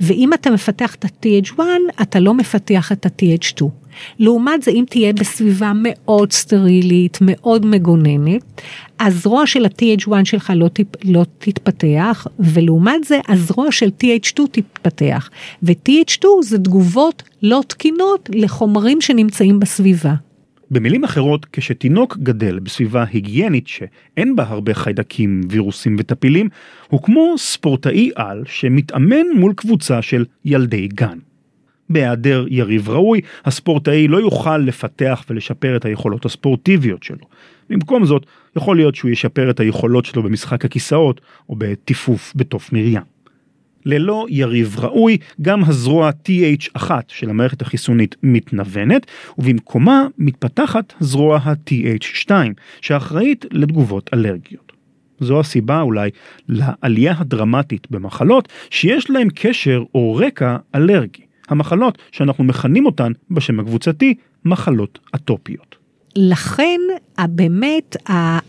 ואם 0.00 0.32
אתה 0.34 0.50
מפתח 0.50 0.94
את 0.94 1.04
ה-TH1, 1.04 1.60
אתה 2.02 2.20
לא 2.20 2.34
מפתח 2.34 2.92
את 2.92 3.06
ה-TH2. 3.06 3.81
לעומת 4.18 4.62
זה, 4.62 4.70
אם 4.70 4.84
תהיה 4.88 5.12
בסביבה 5.12 5.72
מאוד 5.74 6.32
סטרילית, 6.32 7.18
מאוד 7.20 7.66
מגוננת, 7.66 8.62
הזרוע 9.00 9.46
של 9.46 9.64
ה-TH1 9.64 10.24
שלך 10.24 10.52
לא, 10.56 10.68
טיפ, 10.68 10.88
לא 11.04 11.24
תתפתח, 11.38 12.26
ולעומת 12.38 13.04
זה, 13.04 13.20
הזרוע 13.28 13.72
של 13.72 13.90
TH2 14.02 14.42
תתפתח. 14.52 15.30
ו-TH2 15.62 16.24
זה 16.42 16.58
תגובות 16.58 17.22
לא 17.42 17.62
תקינות 17.68 18.30
לחומרים 18.32 19.00
שנמצאים 19.00 19.60
בסביבה. 19.60 20.14
במילים 20.72 21.04
אחרות, 21.04 21.46
כשתינוק 21.52 22.16
גדל 22.16 22.58
בסביבה 22.58 23.04
היגיינית 23.12 23.68
שאין 23.68 24.36
בה 24.36 24.44
הרבה 24.48 24.74
חיידקים, 24.74 25.40
וירוסים 25.48 25.96
וטפילים, 25.98 26.48
הוא 26.88 27.02
כמו 27.02 27.34
ספורטאי 27.38 28.10
על 28.14 28.42
שמתאמן 28.46 29.26
מול 29.34 29.52
קבוצה 29.56 30.02
של 30.02 30.24
ילדי 30.44 30.88
גן. 30.88 31.18
בהיעדר 31.92 32.46
יריב 32.48 32.88
ראוי, 32.88 33.20
הספורטאי 33.44 34.08
לא 34.08 34.18
יוכל 34.18 34.58
לפתח 34.58 35.24
ולשפר 35.30 35.76
את 35.76 35.84
היכולות 35.84 36.24
הספורטיביות 36.24 37.02
שלו. 37.02 37.26
במקום 37.70 38.04
זאת, 38.04 38.26
יכול 38.56 38.76
להיות 38.76 38.94
שהוא 38.94 39.10
ישפר 39.10 39.50
את 39.50 39.60
היכולות 39.60 40.04
שלו 40.04 40.22
במשחק 40.22 40.64
הכיסאות 40.64 41.20
או 41.48 41.56
בטיפוף 41.58 42.32
בתוף 42.36 42.72
מרים. 42.72 43.12
ללא 43.84 44.26
יריב 44.28 44.76
ראוי, 44.78 45.16
גם 45.42 45.64
הזרוע 45.64 46.10
TH1 46.28 46.90
של 47.08 47.30
המערכת 47.30 47.62
החיסונית 47.62 48.16
מתנוונת, 48.22 49.06
ובמקומה 49.38 50.06
מתפתחת 50.18 50.94
זרוע 51.00 51.38
ה-TH2, 51.44 52.30
שאחראית 52.80 53.44
לתגובות 53.50 54.10
אלרגיות. 54.14 54.72
זו 55.20 55.40
הסיבה 55.40 55.80
אולי 55.80 56.10
לעלייה 56.48 57.14
הדרמטית 57.18 57.90
במחלות 57.90 58.48
שיש 58.70 59.10
להם 59.10 59.28
קשר 59.34 59.82
או 59.94 60.14
רקע 60.14 60.56
אלרגי. 60.74 61.22
המחלות 61.52 61.98
שאנחנו 62.12 62.44
מכנים 62.44 62.86
אותן 62.86 63.12
בשם 63.30 63.60
הקבוצתי 63.60 64.14
מחלות 64.44 64.98
אטופיות. 65.14 65.76
לכן 66.16 66.80
באמת 67.18 67.96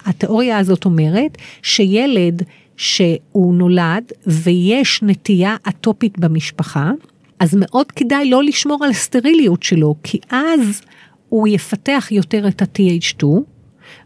התיאוריה 0.05 0.57
הזאת 0.57 0.85
אומרת 0.85 1.37
שילד 1.61 2.43
שהוא 2.77 3.55
נולד 3.55 4.03
ויש 4.27 5.03
נטייה 5.03 5.55
אטופית 5.69 6.19
במשפחה, 6.19 6.91
אז 7.39 7.57
מאוד 7.59 7.91
כדאי 7.91 8.29
לא 8.29 8.43
לשמור 8.43 8.83
על 8.83 8.89
הסטריליות 8.89 9.63
שלו, 9.63 9.95
כי 10.03 10.19
אז 10.29 10.81
הוא 11.29 11.47
יפתח 11.47 12.07
יותר 12.11 12.47
את 12.47 12.61
ה-TH2. 12.61 13.25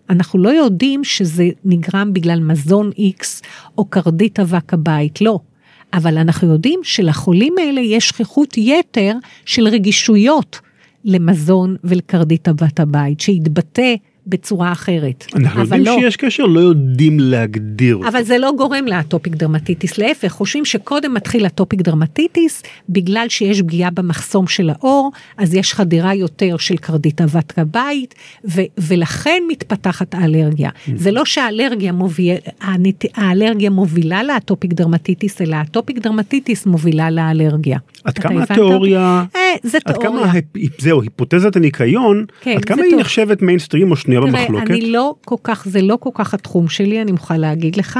אנחנו 0.09 0.39
לא 0.39 0.49
יודעים 0.49 1.03
שזה 1.03 1.49
נגרם 1.65 2.13
בגלל 2.13 2.39
מזון 2.39 2.91
X 3.19 3.45
או 3.77 3.85
קרדית 3.85 4.39
אבק 4.39 4.73
הבית, 4.73 5.21
לא. 5.21 5.39
אבל 5.93 6.17
אנחנו 6.17 6.51
יודעים 6.51 6.79
שלחולים 6.83 7.55
האלה 7.57 7.81
יש 7.81 8.07
שכיחות 8.07 8.57
יתר 8.57 9.13
של 9.45 9.67
רגישויות 9.67 10.59
למזון 11.05 11.75
ולקרדית 11.83 12.47
אבק 12.47 12.79
הבית, 12.79 13.19
שהתבטא 13.19 13.95
בצורה 14.27 14.71
אחרת. 14.71 15.25
אנחנו 15.35 15.61
יודעים 15.61 15.83
לא, 15.83 15.97
שיש 15.99 16.15
קשר, 16.15 16.45
לא 16.45 16.59
יודעים 16.59 17.19
להגדיר 17.19 17.95
אותו. 17.95 18.07
אבל 18.07 18.23
זה 18.23 18.37
לא 18.37 18.51
גורם 18.57 18.85
ל 18.85 18.92
atopic 18.92 19.35
dermatitis, 19.35 19.97
להפך, 19.97 20.31
חושבים 20.31 20.65
שקודם 20.65 21.13
מתחיל 21.13 21.45
atopic 21.45 21.81
dermatitis, 21.81 22.63
בגלל 22.89 23.25
שיש 23.29 23.61
פגיעה 23.61 23.89
במחסום 23.91 24.47
של 24.47 24.69
העור, 24.69 25.11
אז 25.37 25.53
יש 25.53 25.73
חדירה 25.73 26.13
יותר 26.13 26.57
של 26.57 26.77
קרדית 26.77 27.21
אבק 27.21 27.53
הבית, 27.57 28.15
ו- 28.45 28.61
ולכן 28.77 29.43
מתפתחת 29.47 30.13
האלרגיה. 30.13 30.69
Mm. 30.69 30.91
זה 30.95 31.11
לא 31.11 31.25
שהאלרגיה 31.25 31.91
מוביל, 31.91 32.35
האלרגיה 33.15 33.69
מובילה 33.69 34.23
ל 34.23 34.30
atopic 34.30 34.73
dermatitis, 34.73 35.41
אלא 35.41 35.55
ה 35.55 35.61
atopic 35.61 35.97
dermatitis 35.97 36.65
מובילה 36.65 37.11
לאלרגיה. 37.11 37.77
עד 38.03 38.17
כמה 38.17 38.43
התיאוריה, 38.43 39.23
אה, 39.35 39.41
זה 39.63 39.77
עד 39.85 39.97
כמה, 39.97 40.31
זהו, 40.77 41.01
היפותזת 41.01 41.55
הניקיון, 41.55 42.25
כן, 42.41 42.55
עד 42.57 42.65
כמה 42.65 42.83
היא. 42.83 42.95
נחשבת 42.95 43.41
מיינסטרים 43.41 43.91
או 43.91 43.95
שנויה 44.21 44.45
במחלוקת? 44.47 44.71
אני 44.71 44.91
לא 44.91 45.15
כל 45.25 45.35
כך, 45.43 45.67
זה 45.67 45.81
לא 45.81 45.97
כל 45.99 46.09
כך 46.13 46.33
התחום 46.33 46.67
שלי, 46.67 47.01
אני 47.01 47.11
מוכרחה 47.11 47.37
להגיד 47.37 47.75
לך, 47.75 47.99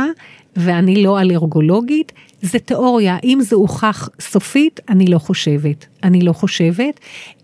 ואני 0.55 1.03
לא 1.03 1.21
אלרגולוגית, 1.21 2.11
זה 2.41 2.59
תיאוריה, 2.59 3.17
אם 3.23 3.39
זה 3.41 3.55
הוכח 3.55 4.09
סופית, 4.19 4.79
אני 4.89 5.07
לא 5.07 5.19
חושבת. 5.19 5.85
אני 6.03 6.21
לא 6.21 6.33
חושבת. 6.33 6.99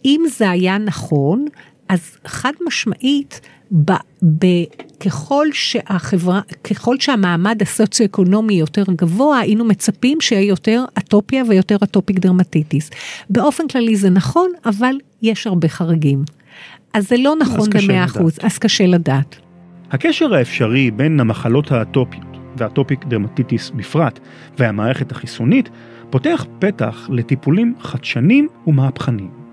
אם 0.06 0.24
זה 0.38 0.50
היה 0.50 0.78
נכון, 0.78 1.46
אז 1.90 2.00
חד 2.26 2.52
משמעית, 2.68 3.42
ב, 3.86 3.92
ב, 4.24 4.46
ככל 5.00 5.48
שהחברה, 5.54 6.42
ככל 6.64 7.00
שהמעמד 7.00 7.62
הסוציו-אקונומי 7.62 8.54
יותר 8.54 8.84
גבוה, 8.90 9.40
היינו 9.40 9.66
מצפים 9.66 10.22
שיהיה 10.22 10.48
יותר 10.48 10.86
אטופיה 10.98 11.44
ויותר 11.48 11.76
אטופיק 11.84 12.20
דרמטיטיס. 12.20 12.90
באופן 13.30 13.68
כללי 13.68 13.96
זה 13.96 14.10
נכון, 14.10 14.50
אבל 14.66 14.96
יש 15.22 15.48
הרבה 15.48 15.68
חריגים. 15.68 16.24
אז 16.94 17.10
זה 17.10 17.16
לא 17.20 17.36
נכון 17.36 17.70
במאה 17.70 18.06
אחוז, 18.06 18.38
אז 18.44 18.58
קשה 18.58 18.86
לדעת. 18.86 19.36
הקשר 19.92 20.34
האפשרי 20.34 20.92
בין 20.92 21.20
המחלות 21.20 21.72
האטופיות 21.72 22.38
והטופיק 22.58 23.06
דרמטיטיס 23.06 23.70
בפרט 23.70 24.20
והמערכת 24.58 25.12
החיסונית 25.12 25.70
פותח 26.10 26.46
פתח 26.60 27.10
לטיפולים 27.12 27.76
חדשנים 27.80 28.48
ומהפכניים. 28.68 29.44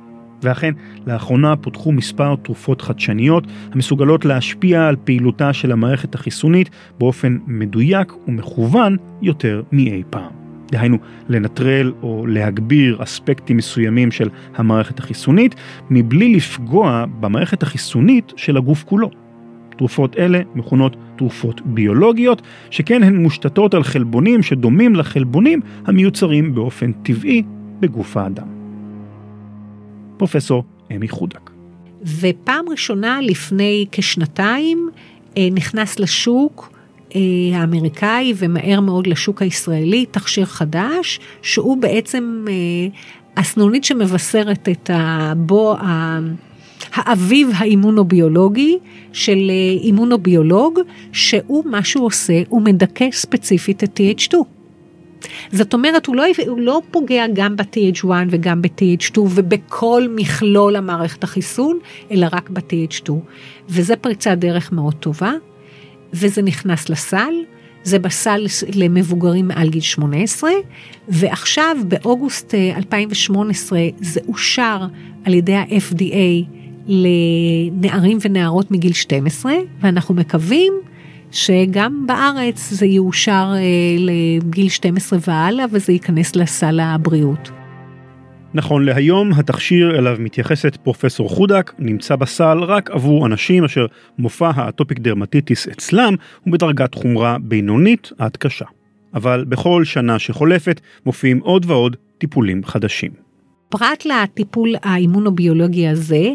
ואכן, 0.42 0.74
לאחרונה 1.06 1.56
פותחו 1.56 1.92
מספר 1.92 2.36
תרופות 2.36 2.82
חדשניות 2.82 3.44
המסוגלות 3.72 4.24
להשפיע 4.24 4.86
על 4.86 4.96
פעילותה 5.04 5.52
של 5.52 5.72
המערכת 5.72 6.14
החיסונית 6.14 6.70
באופן 6.98 7.38
מדויק 7.46 8.12
ומכוון 8.28 8.96
יותר 9.22 9.62
מאי 9.72 10.02
פעם. 10.10 10.39
דהיינו, 10.70 10.98
לנטרל 11.28 11.92
או 12.02 12.26
להגביר 12.26 13.02
אספקטים 13.02 13.56
מסוימים 13.56 14.10
של 14.10 14.28
המערכת 14.54 14.98
החיסונית, 14.98 15.54
מבלי 15.90 16.34
לפגוע 16.34 17.04
במערכת 17.20 17.62
החיסונית 17.62 18.32
של 18.36 18.56
הגוף 18.56 18.84
כולו. 18.84 19.10
תרופות 19.76 20.16
אלה 20.18 20.40
מכונות 20.54 20.96
תרופות 21.16 21.60
ביולוגיות, 21.60 22.42
שכן 22.70 23.02
הן 23.02 23.16
מושתתות 23.16 23.74
על 23.74 23.82
חלבונים 23.82 24.42
שדומים 24.42 24.94
לחלבונים 24.94 25.60
המיוצרים 25.86 26.54
באופן 26.54 26.92
טבעי 26.92 27.42
בגוף 27.80 28.16
האדם. 28.16 28.46
פרופסור 30.16 30.64
אמי 30.96 31.08
חודק. 31.08 31.50
ופעם 32.20 32.64
ראשונה 32.68 33.20
לפני 33.22 33.86
כשנתיים 33.92 34.90
אה, 35.36 35.48
נכנס 35.52 36.00
לשוק 36.00 36.79
האמריקאי 37.54 38.34
ומהר 38.36 38.80
מאוד 38.80 39.06
לשוק 39.06 39.42
הישראלי 39.42 40.06
תכשיר 40.06 40.44
חדש 40.44 41.20
שהוא 41.42 41.76
בעצם 41.76 42.44
אה, 42.48 42.54
הסנונית 43.36 43.84
שמבשרת 43.84 44.68
את 44.68 44.90
הבו, 44.92 45.76
האביב 46.92 47.50
האימונוביולוגי 47.54 48.78
של 49.12 49.50
אימונוביולוג 49.82 50.80
שהוא 51.12 51.64
מה 51.64 51.84
שהוא 51.84 52.06
עושה 52.06 52.42
הוא 52.48 52.62
מדכא 52.62 53.08
ספציפית 53.12 53.84
את 53.84 54.00
TH2. 54.00 54.34
זאת 55.52 55.74
אומרת, 55.74 56.06
הוא 56.06 56.16
לא, 56.16 56.24
הוא 56.46 56.60
לא 56.60 56.82
פוגע 56.90 57.24
גם 57.32 57.56
ב-TH1 57.56 58.08
וגם 58.30 58.62
ב-TH2 58.62 59.18
ובכל 59.18 60.06
מכלול 60.16 60.76
המערכת 60.76 61.24
החיסון, 61.24 61.78
אלא 62.10 62.26
רק 62.32 62.50
ב-TH2. 62.50 63.12
וזה 63.68 63.96
פריצת 63.96 64.38
דרך 64.38 64.72
מאוד 64.72 64.94
טובה, 64.94 65.32
וזה 66.12 66.42
נכנס 66.42 66.88
לסל. 66.88 67.32
זה 67.84 67.98
בסל 67.98 68.46
למבוגרים 68.74 69.48
מעל 69.48 69.68
גיל 69.68 69.80
18, 69.80 70.50
ועכשיו 71.08 71.76
באוגוסט 71.88 72.54
2018 72.76 73.78
אה, 73.78 73.88
זה 74.00 74.20
אושר 74.28 74.86
על 75.24 75.34
ידי 75.34 75.54
ה-FDA 75.54 76.46
לנערים 76.86 78.18
ונערות 78.24 78.70
מגיל 78.70 78.92
12, 78.92 79.52
ואנחנו 79.80 80.14
מקווים 80.14 80.72
שגם 81.32 82.04
בארץ 82.06 82.70
זה 82.70 82.86
יאושר 82.86 83.52
אה, 83.54 83.60
לגיל 83.98 84.68
12 84.68 85.18
והלאה 85.26 85.64
וזה 85.72 85.92
ייכנס 85.92 86.36
לסל 86.36 86.80
הבריאות. 86.80 87.50
נכון 88.54 88.84
להיום 88.84 89.32
התכשיר 89.32 89.98
אליו 89.98 90.16
מתייחסת 90.18 90.76
פרופסור 90.76 91.28
חודק 91.28 91.72
נמצא 91.78 92.16
בסל 92.16 92.58
רק 92.58 92.90
עבור 92.90 93.26
אנשים 93.26 93.64
אשר 93.64 93.86
מופע 94.18 94.50
האטופיק 94.54 94.98
דרמטיטיס 94.98 95.68
אצלם 95.68 96.14
הוא 96.44 96.52
בדרגת 96.52 96.94
חומרה 96.94 97.36
בינונית 97.40 98.12
עד 98.18 98.36
קשה. 98.36 98.64
אבל 99.14 99.44
בכל 99.48 99.84
שנה 99.84 100.18
שחולפת 100.18 100.80
מופיעים 101.06 101.38
עוד 101.38 101.64
ועוד 101.68 101.96
טיפולים 102.18 102.64
חדשים. 102.64 103.10
פרט 103.68 104.04
לטיפול 104.04 104.74
האימונוביולוגי 104.82 105.88
הזה, 105.88 106.28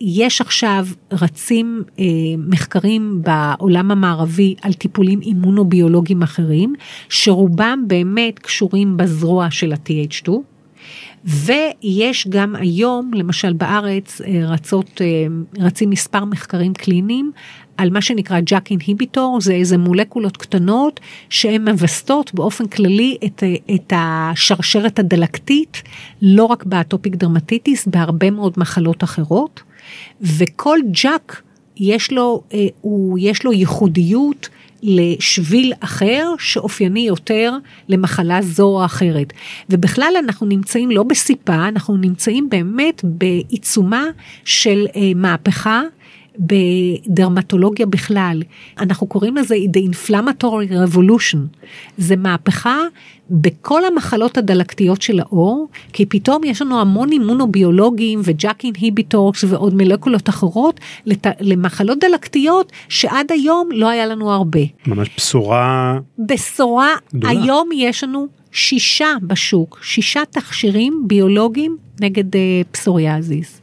יש 0.00 0.40
עכשיו 0.40 0.86
רצים 1.12 1.82
אה, 1.98 2.04
מחקרים 2.38 3.22
בעולם 3.22 3.90
המערבי 3.90 4.54
על 4.62 4.72
טיפולים 4.72 5.20
אימונוביולוגיים 5.20 6.22
אחרים, 6.22 6.74
שרובם 7.08 7.84
באמת 7.86 8.38
קשורים 8.38 8.96
בזרוע 8.96 9.50
של 9.50 9.72
ה-TH2. 9.72 10.51
ויש 11.24 12.26
גם 12.28 12.56
היום, 12.56 13.10
למשל 13.14 13.52
בארץ, 13.52 14.20
אה, 14.20 14.46
רצות, 14.46 15.00
אה, 15.00 15.26
רצים 15.64 15.90
מספר 15.90 16.24
מחקרים 16.24 16.74
קליניים 16.74 17.32
על 17.76 17.90
מה 17.90 18.02
שנקרא 18.02 18.40
JAK 18.40 18.70
inhibitor, 18.70 19.40
זה 19.40 19.52
איזה 19.52 19.78
מולקולות 19.78 20.36
קטנות 20.36 21.00
שהן 21.28 21.68
מווסתות 21.68 22.34
באופן 22.34 22.66
כללי 22.66 23.16
את, 23.24 23.42
את 23.74 23.92
השרשרת 23.96 24.98
הדלקתית, 24.98 25.82
לא 26.22 26.44
רק 26.44 26.64
ב 26.64 26.71
atopic 26.71 27.14
dermatitis, 27.14 27.86
בהרבה 27.86 28.30
מאוד 28.30 28.54
מחלות 28.56 29.04
אחרות, 29.04 29.62
וכל 30.20 30.78
JAK 31.02 31.42
יש 31.76 32.12
לו, 32.12 32.42
אה, 32.54 32.66
יש 33.18 33.44
לו 33.44 33.52
ייחודיות 33.52 34.48
לשביל 34.82 35.72
אחר 35.80 36.34
שאופייני 36.38 37.00
יותר 37.00 37.52
למחלה 37.88 38.42
זו 38.42 38.64
או 38.64 38.84
אחרת. 38.84 39.32
ובכלל 39.70 40.12
אנחנו 40.18 40.46
נמצאים 40.46 40.90
לא 40.90 41.02
בסיפה, 41.02 41.68
אנחנו 41.68 41.96
נמצאים 41.96 42.48
באמת 42.50 43.00
בעיצומה 43.04 44.04
של 44.44 44.86
אה, 44.96 45.12
מהפכה. 45.16 45.82
בדרמטולוגיה 46.38 47.86
בכלל. 47.86 48.42
אנחנו 48.78 49.06
קוראים 49.06 49.36
לזה 49.36 49.54
The 49.54 49.94
Inflammatory 49.94 50.72
Revolution. 50.72 51.38
זה 51.98 52.16
מהפכה 52.16 52.78
בכל 53.30 53.84
המחלות 53.84 54.38
הדלקתיות 54.38 55.02
של 55.02 55.20
האור, 55.20 55.68
כי 55.92 56.06
פתאום 56.06 56.44
יש 56.44 56.62
לנו 56.62 56.80
המון 56.80 57.12
אימונוביולוגים 57.12 58.20
וג'אק 58.24 58.64
אינהיביטורס 58.64 59.44
ועוד 59.44 59.74
מולקולות 59.74 60.28
אחרות 60.28 60.80
לת... 61.06 61.26
למחלות 61.40 61.98
דלקתיות 61.98 62.72
שעד 62.88 63.32
היום 63.32 63.68
לא 63.72 63.88
היה 63.88 64.06
לנו 64.06 64.32
הרבה. 64.32 64.60
ממש 64.86 65.10
בשורה... 65.16 65.98
בשורה, 66.18 66.88
גדולה. 67.14 67.40
היום 67.42 67.68
יש 67.74 68.04
לנו 68.04 68.26
שישה 68.52 69.14
בשוק, 69.22 69.78
שישה 69.82 70.22
תכשירים 70.30 71.04
ביולוגיים 71.06 71.76
נגד 72.00 72.34
uh, 72.34 72.38
פסוריאזיס. 72.70 73.61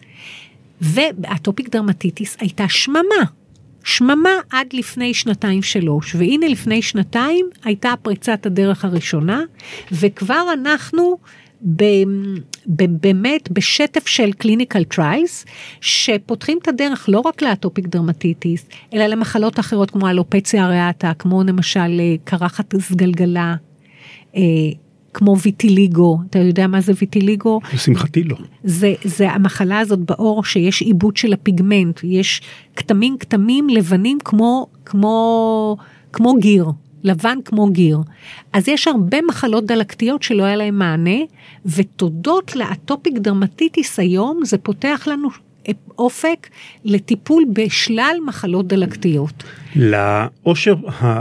והטופיק 0.82 1.70
דרמטיטיס 1.70 2.38
הייתה 2.40 2.66
שממה. 2.70 3.24
שממה 3.84 4.30
עד 4.52 4.68
לפני 4.74 5.14
שנתיים 5.14 5.62
שלוש, 5.62 6.16
והנה 6.16 6.48
לפני 6.48 6.82
שנתיים 6.82 7.46
הייתה 7.64 7.94
פריצת 8.02 8.46
הדרך 8.46 8.86
הראשונה, 8.86 9.42
וכבר 9.92 10.44
אנחנו 10.54 11.18
ב, 11.76 11.84
ב, 12.68 12.84
באמת 13.02 13.52
בשטף 13.52 14.08
של 14.08 14.32
clinical 14.32 14.84
trials, 14.84 15.46
שפותחים 15.82 16.58
את 16.62 16.68
הדרך 16.68 17.06
לא 17.10 17.20
רק 17.20 17.42
ל 17.42 17.48
atopic 17.48 17.88
dermatitis, 17.88 18.66
אלא 18.94 19.06
למחלות 19.06 19.60
אחרות 19.60 19.92
כמו 19.92 20.10
alopecia 20.10 20.66
areata, 20.66 21.12
כמו 21.20 21.44
למשל 21.44 22.00
אה, 22.00 22.16
קרחת 22.24 22.74
סגלגלה. 22.80 23.56
כמו 25.14 25.38
ויטיליגו, 25.38 26.20
אתה 26.30 26.40
יודע 26.40 26.68
מה 26.68 26.82
זה 26.82 26.94
ויטיליגו? 27.02 27.60
לשמחתי 27.74 28.24
לא. 28.24 28.38
זה, 28.64 28.94
זה 29.04 29.32
המחלה 29.32 29.80
הזאת 29.80 30.00
בעור 30.00 30.44
שיש 30.44 30.82
איבוד 30.82 31.18
של 31.18 31.34
הפיגמנט, 31.34 32.00
יש 32.04 32.42
כתמים 32.76 33.18
כתמים 33.18 33.70
לבנים 33.70 34.18
כמו, 34.26 34.68
כמו, 34.86 35.78
כמו 36.14 36.36
גיר, 36.40 36.66
לבן 37.04 37.38
כמו 37.46 37.70
גיר. 37.70 38.00
אז 38.54 38.68
יש 38.68 38.88
הרבה 38.88 39.18
מחלות 39.28 39.66
דלקתיות 39.66 40.24
שלא 40.24 40.44
היה 40.44 40.56
להם 40.56 40.80
מענה, 40.80 41.20
ותודות 41.66 42.56
לאטופיק 42.56 43.14
דרמטיטיס 43.18 44.00
היום 44.00 44.40
זה 44.46 44.58
פותח 44.58 45.08
לנו 45.12 45.30
אופק 45.98 46.48
לטיפול 46.86 47.46
בשלל 47.54 48.16
מחלות 48.26 48.68
דלקתיות. 48.68 49.44
לאושר 49.76 50.76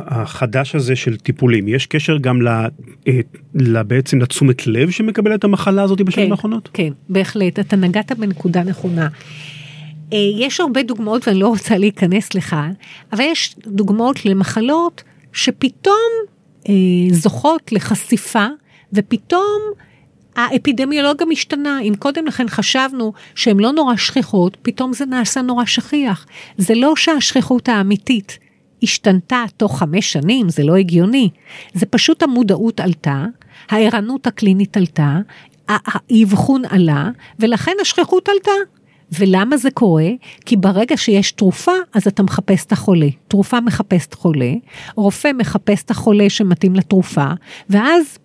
החדש 0.06 0.74
הזה 0.74 0.96
של 0.96 1.16
טיפולים 1.16 1.68
יש 1.68 1.86
קשר 1.86 2.18
גם 2.18 2.40
אה, 3.08 3.20
בעצם 3.82 4.18
לתשומת 4.18 4.66
לב 4.66 4.90
שמקבלת 4.90 5.44
המחלה 5.44 5.82
הזאת 5.82 6.00
בשנים 6.00 6.26
כן, 6.26 6.32
האחרונות? 6.32 6.68
כן, 6.72 6.92
בהחלט, 7.08 7.58
אתה 7.58 7.76
נגעת 7.76 8.12
בנקודה 8.12 8.62
נכונה. 8.62 9.08
אה, 10.12 10.18
יש 10.38 10.60
הרבה 10.60 10.82
דוגמאות 10.82 11.28
ואני 11.28 11.40
לא 11.40 11.48
רוצה 11.48 11.78
להיכנס 11.78 12.34
לכאן, 12.34 12.72
אבל 13.12 13.24
יש 13.24 13.54
דוגמאות 13.66 14.24
למחלות 14.24 15.02
שפתאום 15.32 15.94
אה, 16.68 16.74
זוכות 17.10 17.72
לחשיפה 17.72 18.46
ופתאום 18.92 19.60
האפידמיולוגיה 20.38 21.26
משתנה, 21.26 21.80
אם 21.80 21.92
קודם 21.98 22.26
לכן 22.26 22.48
חשבנו 22.48 23.12
שהן 23.34 23.60
לא 23.60 23.72
נורא 23.72 23.96
שכיחות, 23.96 24.56
פתאום 24.62 24.92
זה 24.92 25.06
נעשה 25.06 25.42
נורא 25.42 25.64
שכיח. 25.64 26.26
זה 26.58 26.74
לא 26.74 26.96
שהשכיחות 26.96 27.68
האמיתית 27.68 28.38
השתנתה 28.82 29.44
תוך 29.56 29.78
חמש 29.78 30.12
שנים, 30.12 30.48
זה 30.48 30.64
לא 30.64 30.76
הגיוני. 30.76 31.30
זה 31.74 31.86
פשוט 31.86 32.22
המודעות 32.22 32.80
עלתה, 32.80 33.24
הערנות 33.70 34.26
הקלינית 34.26 34.76
עלתה, 34.76 35.18
האבחון 35.68 36.62
עלה, 36.68 37.10
ולכן 37.38 37.72
השכיחות 37.82 38.28
עלתה. 38.28 38.50
ולמה 39.18 39.56
זה 39.56 39.70
קורה? 39.70 40.08
כי 40.46 40.56
ברגע 40.56 40.96
שיש 40.96 41.32
תרופה, 41.32 41.72
אז 41.94 42.06
אתה 42.06 42.22
מחפש 42.22 42.64
את 42.64 42.72
החולה. 42.72 43.08
תרופה 43.28 43.60
מחפשת 43.60 44.14
חולה, 44.14 44.52
רופא 44.96 45.30
מחפש 45.34 45.82
את 45.82 45.90
החולה 45.90 46.30
שמתאים 46.30 46.74
לתרופה, 46.74 47.26
ואז 47.70 48.18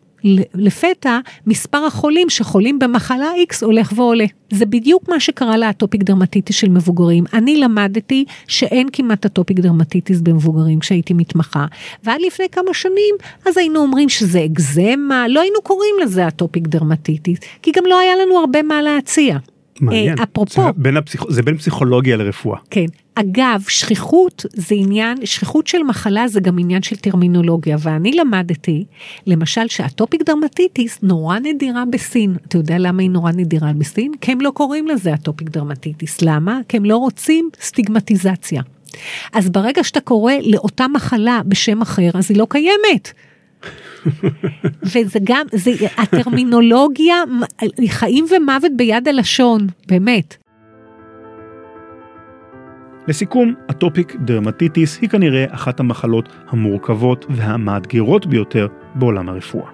לפתע 0.54 1.20
מספר 1.48 1.86
החולים 1.86 2.30
שחולים 2.30 2.80
במחלה 2.80 3.32
X 3.50 3.66
הולך 3.66 3.94
ועולה. 3.96 4.26
זה 4.50 4.66
בדיוק 4.66 5.10
מה 5.10 5.20
שקרה 5.20 5.58
ל 5.58 5.64
atopic 5.64 6.04
dermatitis 6.04 6.56
של 6.56 6.70
מבוגרים. 6.70 7.24
אני 7.34 7.58
למדתי 7.58 8.26
שאין 8.48 8.88
כמעט 8.94 9.26
atopic 9.26 9.60
dermatitis 9.60 10.22
במבוגרים 10.22 10.80
כשהייתי 10.80 11.14
מתמחה. 11.14 11.66
ועד 12.04 12.22
לפני 12.28 12.46
כמה 12.52 12.74
שנים, 12.74 13.16
אז 13.46 13.58
היינו 13.58 13.80
אומרים 13.80 14.10
שזה 14.10 14.46
אקזמה, 14.46 15.26
לא 15.28 15.42
היינו 15.42 15.62
קוראים 15.64 15.96
לזה 16.02 16.28
atopic 16.28 16.68
dermatitis, 16.68 17.40
כי 17.62 17.72
גם 17.76 17.84
לא 17.88 18.00
היה 18.00 18.16
לנו 18.16 18.40
הרבה 18.40 18.64
מה 18.64 18.82
להציע. 18.82 19.38
מעניין. 19.82 20.20
אה, 20.20 20.24
אפרופו. 20.24 20.62
זה 20.62 20.70
בין, 20.76 20.98
הפסיכ... 20.98 21.24
זה 21.30 21.44
בין 21.44 21.58
פסיכולוגיה 21.58 22.18
לרפואה. 22.18 22.60
כן. 22.70 22.86
אגב, 23.16 23.64
שכיחות 23.68 24.46
זה 24.54 24.76
עניין, 24.76 25.26
שכיחות 25.26 25.68
של 25.68 25.84
מחלה 25.84 26.28
זה 26.28 26.40
גם 26.40 26.60
עניין 26.60 26.82
של 26.82 26.96
טרמינולוגיה, 26.96 27.78
ואני 27.80 28.12
למדתי, 28.12 28.86
למשל 29.28 29.68
ש 29.68 29.82
atopic 29.82 30.24
dermatitis 30.24 31.00
נורא 31.04 31.40
נדירה 31.40 31.84
בסין. 31.86 32.36
אתה 32.48 32.58
יודע 32.58 32.76
למה 32.80 33.02
היא 33.02 33.10
נורא 33.10 33.32
נדירה 33.32 33.74
בסין? 33.74 34.12
כי 34.22 34.32
הם 34.32 34.42
לא 34.42 34.50
קוראים 34.50 34.88
לזה 34.88 35.14
atopic 35.14 35.50
dermatitis. 35.50 36.22
למה? 36.22 36.60
כי 36.68 36.78
הם 36.78 36.86
לא 36.86 36.98
רוצים 36.98 37.50
סטיגמטיזציה. 37.62 38.62
אז 39.34 39.50
ברגע 39.50 39.84
שאתה 39.84 40.02
קורא 40.02 40.34
לאותה 40.42 40.88
מחלה 40.88 41.42
בשם 41.46 41.82
אחר, 41.82 42.10
אז 42.14 42.32
היא 42.32 42.38
לא 42.38 42.48
קיימת. 42.50 43.12
וזה 44.92 45.20
גם, 45.24 45.46
זה, 45.54 45.72
הטרמינולוגיה, 45.98 47.16
חיים 47.88 48.26
ומוות 48.36 48.72
ביד 48.76 49.08
הלשון, 49.08 49.68
באמת. 49.88 50.43
לסיכום, 53.08 53.54
אטופיק 53.70 54.16
דרמטיטיס 54.16 55.00
היא 55.02 55.10
כנראה 55.10 55.46
אחת 55.50 55.80
המחלות 55.80 56.30
המורכבות 56.50 57.26
והמאתגרות 57.30 58.26
ביותר 58.26 58.68
בעולם 58.96 59.30
הרפואה. 59.30 59.70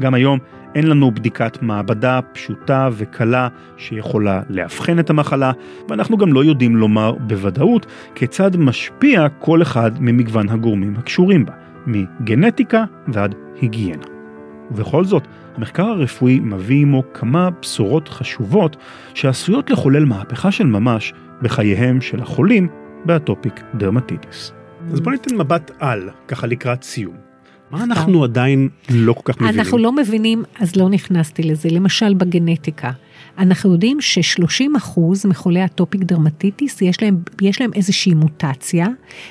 גם 0.00 0.14
היום 0.14 0.38
אין 0.74 0.86
לנו 0.86 1.10
בדיקת 1.10 1.62
מעבדה 1.62 2.20
פשוטה 2.32 2.88
וקלה 2.92 3.48
שיכולה 3.76 4.42
לאבחן 4.48 4.98
את 4.98 5.10
המחלה, 5.10 5.52
ואנחנו 5.88 6.16
גם 6.16 6.32
לא 6.32 6.44
יודעים 6.44 6.76
לומר 6.76 7.12
בוודאות 7.12 7.86
כיצד 8.14 8.56
משפיע 8.56 9.28
כל 9.38 9.62
אחד 9.62 9.90
ממגוון 10.00 10.48
הגורמים 10.48 10.94
הקשורים 10.98 11.46
בה, 11.46 11.52
מגנטיקה 11.86 12.84
ועד 13.08 13.34
היגיינה. 13.60 14.17
ובכל 14.70 15.04
זאת, 15.04 15.22
המחקר 15.56 15.82
הרפואי 15.82 16.40
מביא 16.40 16.82
עמו 16.82 17.02
כמה 17.14 17.50
בשורות 17.50 18.08
חשובות 18.08 18.76
שעשויות 19.14 19.70
לחולל 19.70 20.04
מהפכה 20.04 20.52
של 20.52 20.66
ממש 20.66 21.12
בחייהם 21.42 22.00
של 22.00 22.20
החולים 22.20 22.68
ב 23.04 23.12
atopic 23.12 23.60
dermatitis. 23.74 24.52
אז 24.92 25.00
בוא 25.00 25.12
ניתן 25.12 25.36
מבט 25.36 25.70
על, 25.78 26.10
ככה 26.28 26.46
לקראת 26.46 26.82
סיום. 26.82 27.14
מה 27.70 27.84
אנחנו 27.84 28.24
עדיין 28.24 28.68
לא 28.90 29.12
כל 29.12 29.32
כך 29.32 29.40
מבינים? 29.40 29.60
אנחנו 29.60 29.78
לא 29.78 29.92
מבינים, 29.92 30.42
אז 30.60 30.76
לא 30.76 30.88
נכנסתי 30.88 31.42
לזה. 31.42 31.68
למשל 31.72 32.14
בגנטיקה. 32.14 32.90
אנחנו 33.38 33.72
יודעים 33.72 34.00
ש-30% 34.00 35.00
מחולי 35.24 35.64
atopic 35.64 36.02
dermatitis 36.02 36.82
יש 36.82 37.02
להם, 37.02 37.22
יש 37.42 37.60
להם 37.60 37.70
איזושהי 37.74 38.14
מוטציה 38.14 38.86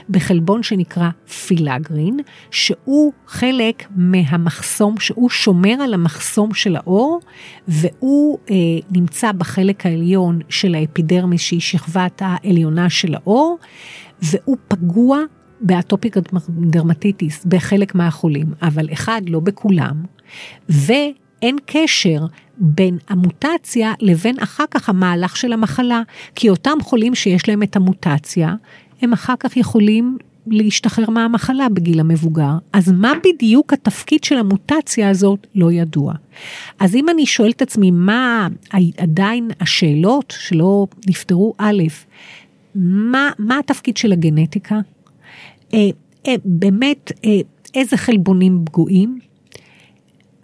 בחלבון 0.10 0.64
שנקרא 0.64 1.10
פילגרין, 1.48 2.20
שהוא 2.52 3.14
חלק 3.28 3.84
מהמחסום, 3.96 5.00
שהוא 5.00 5.30
שומר 5.30 5.74
על 5.84 5.94
המחסום 5.94 6.54
של 6.54 6.76
האור, 6.76 7.20
והוא 7.68 8.38
אה, 8.50 8.56
נמצא 8.92 9.32
בחלק 9.32 9.86
העליון 9.86 10.40
של 10.50 10.76
האפידרמיס 10.76 11.42
שהיא 11.42 11.62
שכבת 11.62 12.22
העליונה 12.26 12.90
של 12.90 13.16
האור, 13.16 13.58
והוא 14.22 14.58
פגוע 14.68 15.20
באטופיק 15.62 16.18
דרמטיטיס 16.50 17.46
בחלק 17.46 17.96
מהחולים, 17.96 18.48
אבל 18.62 18.94
אחד, 18.94 19.22
לא 19.28 19.40
בכולם, 19.40 20.04
ואין 20.70 21.58
קשר 21.66 22.26
בין 22.60 22.98
המוטציה 23.10 23.94
לבין 24.02 24.36
אחר 24.40 24.64
כך 24.72 24.90
המהלך 24.90 25.38
של 25.38 25.54
המחלה, 25.54 26.02
כי 26.36 26.50
אותם 26.50 26.78
חולים 26.82 27.16
שיש 27.16 27.50
להם 27.50 27.64
את 27.64 27.76
המוטציה, 27.76 28.56
הם 29.02 29.14
אחר 29.14 29.34
כך 29.40 29.58
יכולים 29.58 30.18
להשתחרר 30.48 31.10
מהמחלה 31.10 31.70
בגיל 31.70 32.00
המבוגר. 32.00 32.52
אז 32.74 32.92
מה 32.92 33.14
בדיוק 33.24 33.74
התפקיד 33.74 34.24
של 34.24 34.38
המוטציה 34.38 35.10
הזאת 35.10 35.48
לא 35.56 35.72
ידוע. 35.72 36.14
אז 36.80 36.96
אם 36.96 37.10
אני 37.10 37.26
שואלת 37.26 37.56
את 37.56 37.62
עצמי 37.62 37.92
מה 37.92 38.48
עדיין 38.98 39.50
השאלות 39.60 40.34
שלא 40.38 40.88
נפתרו, 41.08 41.54
א', 41.58 41.84
מה, 42.76 43.32
מה 43.40 43.60
התפקיד 43.60 43.98
של 43.98 44.12
הגנטיקה? 44.12 44.80
אה, 45.74 45.90
אה, 46.28 46.36
באמת, 46.46 47.12
אה, 47.26 47.40
איזה 47.74 47.98
חלבונים 47.98 48.62
פגועים? 48.66 49.20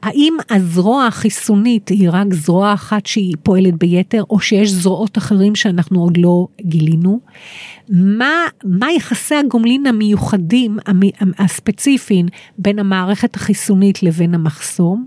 האם 0.04 0.38
הזרוע 0.50 1.08
החיסונית 1.08 1.90
היא 1.90 2.10
רק 2.12 2.34
זרוע 2.34 2.74
אחת 2.74 3.06
שהיא 3.06 3.36
פועלת 3.44 3.74
ביתר, 3.78 4.24
או 4.30 4.40
שיש 4.40 4.70
זרועות 4.70 5.18
אחרים 5.18 5.56
שאנחנו 5.56 6.02
עוד 6.02 6.18
לא 6.18 6.48
גילינו? 6.62 7.20
מה, 7.90 8.46
מה 8.64 8.92
יחסי 8.92 9.36
הגומלין 9.36 9.86
המיוחדים, 9.86 10.78
הספציפיים, 11.40 12.26
בין 12.58 12.80
המערכת 12.80 13.36
החיסונית 13.36 14.04
לבין 14.04 14.36
המחסום? 14.36 15.06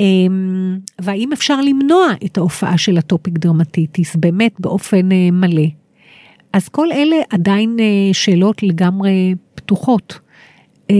אמ, 0.00 0.78
והאם 1.00 1.32
אפשר 1.32 1.60
למנוע 1.60 2.06
את 2.24 2.38
ההופעה 2.38 2.78
של 2.78 2.98
הטופיק 2.98 3.38
דרמטיטיס 3.38 4.16
באמת 4.16 4.52
באופן 4.58 5.08
מלא? 5.32 5.66
אז 6.52 6.68
כל 6.68 6.92
אלה 6.92 7.16
עדיין 7.30 7.76
אה, 7.80 8.14
שאלות 8.14 8.62
לגמרי 8.62 9.34
פתוחות. 9.54 10.18
אה, 10.90 10.96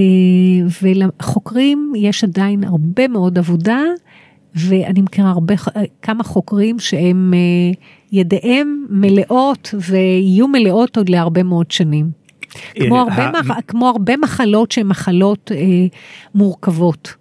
ולחוקרים 0.83 1.93
יש 1.97 2.25
עדיין 2.25 2.65
הרבה 2.65 3.09
מאוד 3.09 3.39
עבודה, 3.39 3.81
ואני 4.55 5.01
מכירה 5.01 5.31
הרבה, 5.31 5.55
אה, 5.77 5.83
כמה 6.03 6.25
חוקרים 6.25 6.79
שהם 6.79 7.35
ידיהם 8.13 8.87
מלאות 8.91 9.75
ויהיו 9.89 10.49
מלאות 10.49 10.97
עוד 10.97 11.09
להרבה 11.09 11.43
מאוד 11.43 11.71
שנים. 11.71 12.11
כמו 12.75 12.99
הרבה, 13.01 13.31
מח, 13.31 13.57
כמו 13.67 13.89
הרבה 13.89 14.17
מחלות 14.17 14.73
שהן 14.73 14.87
מחלות 14.87 15.53
אה, 15.55 15.87
מורכבות. 16.35 17.15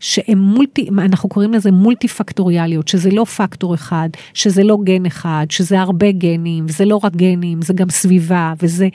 שהן 0.00 0.38
מולטי, 0.38 0.88
אנחנו 0.98 1.28
קוראים 1.28 1.52
לזה 1.52 1.72
מולטי 1.72 2.08
פקטוריאליות, 2.08 2.88
שזה 2.88 3.10
לא 3.10 3.24
פקטור 3.24 3.74
אחד, 3.74 4.08
שזה 4.34 4.62
לא 4.62 4.78
גן 4.84 5.06
אחד, 5.06 5.46
שזה 5.50 5.80
הרבה 5.80 6.12
גנים, 6.12 6.68
זה 6.68 6.84
לא 6.84 7.00
רק 7.04 7.16
גנים, 7.16 7.62
זה 7.62 7.72
גם 7.72 7.90
סביבה, 7.90 8.52
וזה 8.62 8.88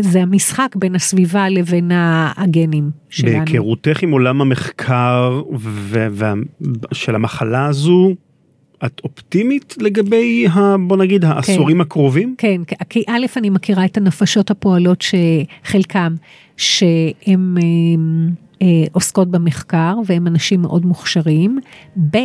זה 0.00 0.22
המשחק 0.22 0.76
בין 0.76 0.94
הסביבה 0.94 1.48
לבין 1.48 1.90
הגנים 2.36 2.90
שלנו. 3.10 3.44
בהיכרותך 3.44 4.02
עם 4.02 4.10
עולם 4.10 4.40
המחקר 4.40 5.42
ו- 5.58 6.06
ו- 6.10 6.32
של 6.92 7.14
המחלה 7.14 7.66
הזו, 7.66 8.14
את 8.84 9.00
אופטימית 9.04 9.74
לגבי, 9.80 10.46
ה, 10.46 10.76
בוא 10.86 10.96
נגיד, 10.96 11.24
העשורים 11.24 11.76
כן, 11.76 11.80
הקרובים? 11.80 12.34
כן, 12.38 12.60
כי 12.88 13.04
א', 13.06 13.26
אני 13.36 13.50
מכירה 13.50 13.84
את 13.84 13.96
הנפשות 13.96 14.50
הפועלות 14.50 15.02
שחלקם, 15.02 16.14
שהם... 16.56 17.56
אה, 18.62 18.66
עוסקות 18.92 19.30
במחקר 19.30 19.94
והם 20.06 20.26
אנשים 20.26 20.62
מאוד 20.62 20.86
מוכשרים. 20.86 21.58
ב', 22.10 22.16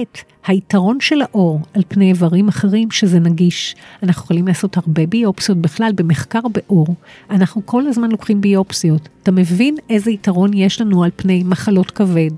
היתרון 0.48 1.00
של 1.00 1.22
האור 1.22 1.60
על 1.74 1.82
פני 1.88 2.10
איברים 2.10 2.48
אחרים 2.48 2.92
שזה 2.92 3.20
נגיש. 3.20 3.76
אנחנו 4.04 4.24
יכולים 4.24 4.48
לעשות 4.48 4.78
הרבה 4.78 5.06
ביופסיות 5.06 5.58
בכלל 5.58 5.92
במחקר 5.96 6.40
באור. 6.54 6.88
אנחנו 7.30 7.62
כל 7.66 7.88
הזמן 7.88 8.12
לוקחים 8.12 8.42
ביופסיות. 8.42 9.10
אתה 9.24 9.32
מבין 9.32 9.76
איזה 9.90 10.12
יתרון 10.12 10.54
יש 10.54 10.82
לנו 10.82 11.04
על 11.04 11.10
פני 11.16 11.44
מחלות 11.44 11.92
כבד 11.92 12.32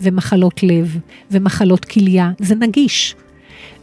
ומחלות 0.00 0.62
לב 0.62 0.98
ומחלות 1.30 1.84
כליה? 1.84 2.30
זה 2.38 2.54
נגיש. 2.54 3.14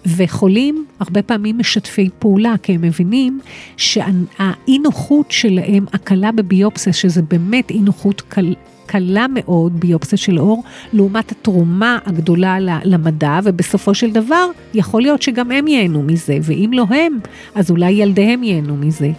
וחולים 0.06 0.86
הרבה 1.00 1.22
פעמים 1.22 1.58
משתפי 1.58 2.10
פעולה, 2.20 2.56
כי 2.64 2.76
הם 2.76 2.82
מבינים 2.82 3.40
שהאי 3.78 4.80
נוחות 4.84 5.32
שלהם, 5.32 5.86
הקלה 5.94 6.32
בביופסיה, 6.32 6.94
שזה 6.94 7.22
באמת 7.22 7.72
אי 7.72 7.80
נוחות 7.80 8.22
קל, 8.22 8.54
קלה 8.92 9.26
מאוד 9.30 9.80
ביופסיה 9.80 10.18
של 10.18 10.40
אור, 10.40 10.64
לעומת 10.94 11.32
התרומה 11.32 12.00
הגדולה 12.06 12.58
למדע, 12.84 13.40
ובסופו 13.44 13.94
של 13.94 14.12
דבר 14.12 14.46
יכול 14.74 15.02
להיות 15.02 15.22
שגם 15.22 15.52
הם 15.52 15.68
ייהנו 15.68 16.04
מזה, 16.04 16.38
ואם 16.42 16.72
לא 16.74 16.86
הם, 16.90 17.20
אז 17.56 17.72
אולי 17.72 17.92
ילדיהם 17.92 18.44
ייהנו 18.44 18.78
מזה. 18.78 19.12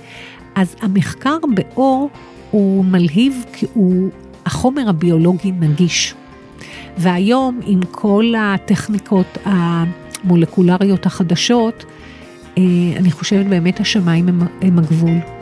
אז 0.55 0.77
המחקר 0.81 1.37
באור 1.55 2.11
הוא 2.51 2.85
מלהיב 2.85 3.45
כי 3.53 3.67
הוא 3.75 4.11
החומר 4.47 4.89
הביולוגי 4.89 5.53
נגיש. 5.53 6.15
והיום 6.99 7.61
עם 7.67 7.81
כל 7.91 8.33
הטכניקות 8.39 9.39
המולקולריות 9.45 11.07
החדשות, 11.07 11.85
אה, 12.59 12.63
אני 12.97 13.11
חושבת 13.11 13.47
באמת 13.47 13.81
השמיים 13.81 14.29
הם, 14.29 14.41
הם 14.63 14.79
הגבול. 14.79 15.42